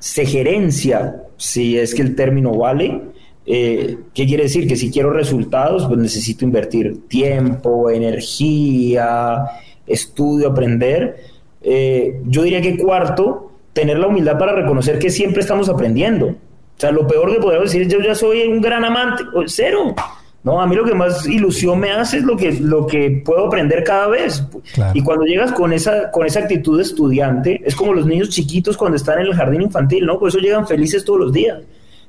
[0.00, 3.02] se gerencia, si es que el término vale.
[3.46, 4.66] Eh, ¿Qué quiere decir?
[4.66, 9.44] Que si quiero resultados, pues necesito invertir tiempo, energía,
[9.86, 11.33] estudio, aprender
[11.64, 16.26] eh, yo diría que cuarto, tener la humildad para reconocer que siempre estamos aprendiendo.
[16.26, 19.94] O sea, lo peor que podemos decir es yo ya soy un gran amante, cero.
[20.42, 23.46] No, a mí lo que más ilusión me hace es lo que, lo que puedo
[23.46, 24.44] aprender cada vez.
[24.92, 28.76] Y cuando llegas con esa, con esa actitud de estudiante, es como los niños chiquitos
[28.76, 30.18] cuando están en el jardín infantil, ¿no?
[30.18, 31.62] Por eso llegan felices todos los días.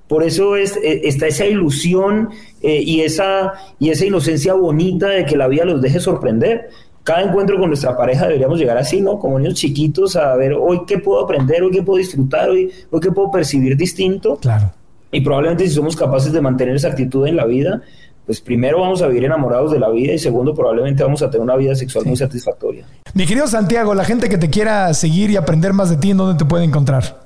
[0.10, 2.30] Por eso es, e, está esa ilusión
[2.62, 6.70] eh, y, esa, y esa inocencia bonita de que la vida los deje sorprender
[7.06, 9.20] cada encuentro con nuestra pareja deberíamos llegar así, ¿no?
[9.20, 13.00] Como niños chiquitos a ver hoy qué puedo aprender, hoy qué puedo disfrutar, hoy, hoy
[13.00, 14.38] qué puedo percibir distinto.
[14.38, 14.72] Claro.
[15.12, 17.84] Y probablemente si somos capaces de mantener esa actitud en la vida,
[18.26, 21.44] pues primero vamos a vivir enamorados de la vida y segundo probablemente vamos a tener
[21.44, 22.88] una vida sexual muy satisfactoria.
[23.14, 26.18] Mi querido Santiago, la gente que te quiera seguir y aprender más de ti, ¿en
[26.18, 27.24] dónde te puede encontrar?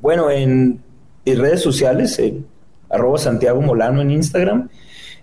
[0.00, 0.80] bueno, en,
[1.26, 2.22] redes sociales,
[2.88, 4.68] arroba Santiago Molano en Instagram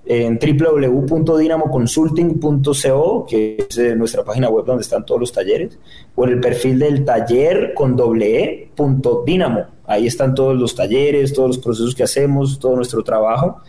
[0.06, 5.78] en www.dinamoconsulting.co, que es eh, nuestra página web donde están todos los talleres,
[6.16, 8.70] o en el perfil del taller con doble e,
[9.88, 13.62] Ahí están todos los talleres, todos los procesos que hacemos, todo nuestro trabajo.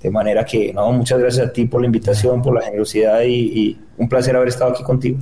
[0.00, 3.78] De manera que, no, muchas gracias a ti por la invitación, por la generosidad y
[3.98, 5.18] un placer haber estado aquí contigo.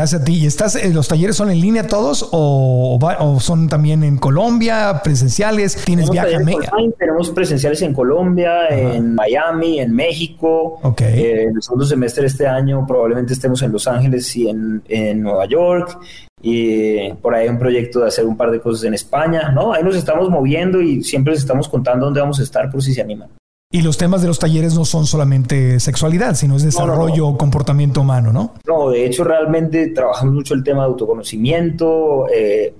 [0.00, 0.34] Gracias a ti.
[0.34, 2.98] ¿Y estás, eh, los talleres son en línea todos o,
[3.40, 5.76] son también en Colombia, presenciales?
[5.84, 6.76] ¿Tienes viaje a México?
[6.98, 10.80] Tenemos presenciales en Colombia, en Miami, en México.
[10.98, 14.82] Eh, en el segundo semestre de este año probablemente estemos en Los Ángeles y en,
[14.86, 15.98] en Nueva York.
[16.42, 19.50] Y por ahí hay un proyecto de hacer un par de cosas en España.
[19.50, 19.72] ¿no?
[19.72, 22.92] Ahí nos estamos moviendo y siempre les estamos contando dónde vamos a estar por si
[22.92, 23.30] se animan.
[23.72, 28.00] Y los temas de los talleres no son solamente sexualidad, sino es desarrollo, o comportamiento
[28.00, 28.54] humano, ¿no?
[28.66, 32.74] No, de hecho realmente trabajamos mucho el tema de autoconocimiento, eh,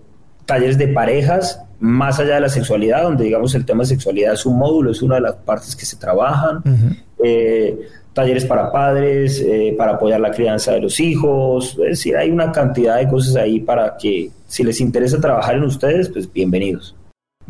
[0.46, 4.44] talleres de parejas, más allá de la sexualidad, donde digamos el tema de sexualidad es
[4.44, 6.60] un módulo, es una de las partes que se trabajan.
[7.22, 7.78] Eh,
[8.12, 12.50] talleres para padres, eh, para apoyar la crianza de los hijos, es decir, hay una
[12.50, 16.96] cantidad de cosas ahí para que si les interesa trabajar en ustedes, pues bienvenidos.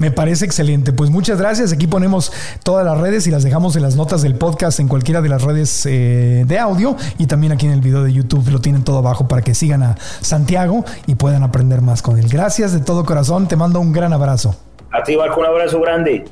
[0.00, 0.94] Me parece excelente.
[0.94, 1.72] Pues muchas gracias.
[1.72, 2.32] Aquí ponemos
[2.64, 5.42] todas las redes y las dejamos en las notas del podcast en cualquiera de las
[5.42, 8.96] redes eh, de audio y también aquí en el video de YouTube lo tienen todo
[8.96, 12.28] abajo para que sigan a Santiago y puedan aprender más con él.
[12.30, 13.46] Gracias de todo corazón.
[13.46, 14.56] Te mando un gran abrazo.
[14.90, 16.24] A ti, Marco, un abrazo grande.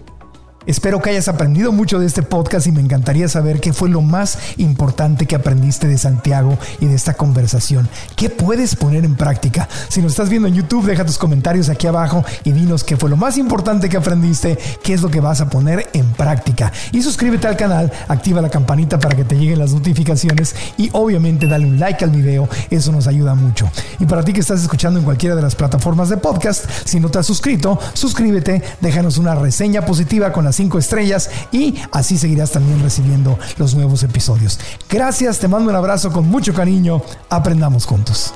[0.68, 4.02] Espero que hayas aprendido mucho de este podcast y me encantaría saber qué fue lo
[4.02, 7.88] más importante que aprendiste de Santiago y de esta conversación.
[8.16, 9.66] ¿Qué puedes poner en práctica?
[9.88, 13.08] Si nos estás viendo en YouTube, deja tus comentarios aquí abajo y dinos qué fue
[13.08, 16.70] lo más importante que aprendiste, qué es lo que vas a poner en práctica.
[16.92, 21.46] Y suscríbete al canal, activa la campanita para que te lleguen las notificaciones y obviamente
[21.46, 23.70] dale un like al video, eso nos ayuda mucho.
[24.00, 27.08] Y para ti que estás escuchando en cualquiera de las plataformas de podcast, si no
[27.08, 32.52] te has suscrito, suscríbete, déjanos una reseña positiva con las cinco estrellas y así seguirás
[32.52, 34.58] también recibiendo los nuevos episodios.
[34.90, 37.00] Gracias, te mando un abrazo con mucho cariño.
[37.30, 38.34] Aprendamos juntos.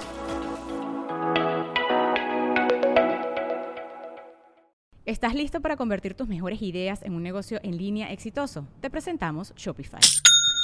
[5.05, 8.67] ¿Estás listo para convertir tus mejores ideas en un negocio en línea exitoso?
[8.81, 10.01] Te presentamos Shopify.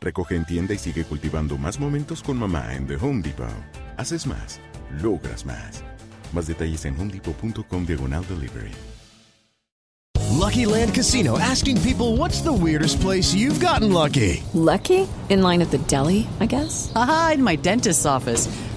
[0.00, 3.48] Recoge en tienda y sigue cultivando más momentos con mamá en The Home Depot.
[3.96, 4.60] Haces más,
[5.02, 5.82] logras más.
[6.32, 8.72] Más detalles en homedepot.com diagonal delivery.
[10.40, 14.42] Lucky Land Casino asking people what's the weirdest place you've gotten lucky?
[14.54, 15.06] Lucky?
[15.28, 16.90] In line at the deli, I guess?
[16.96, 18.48] Aha, in my dentist's office.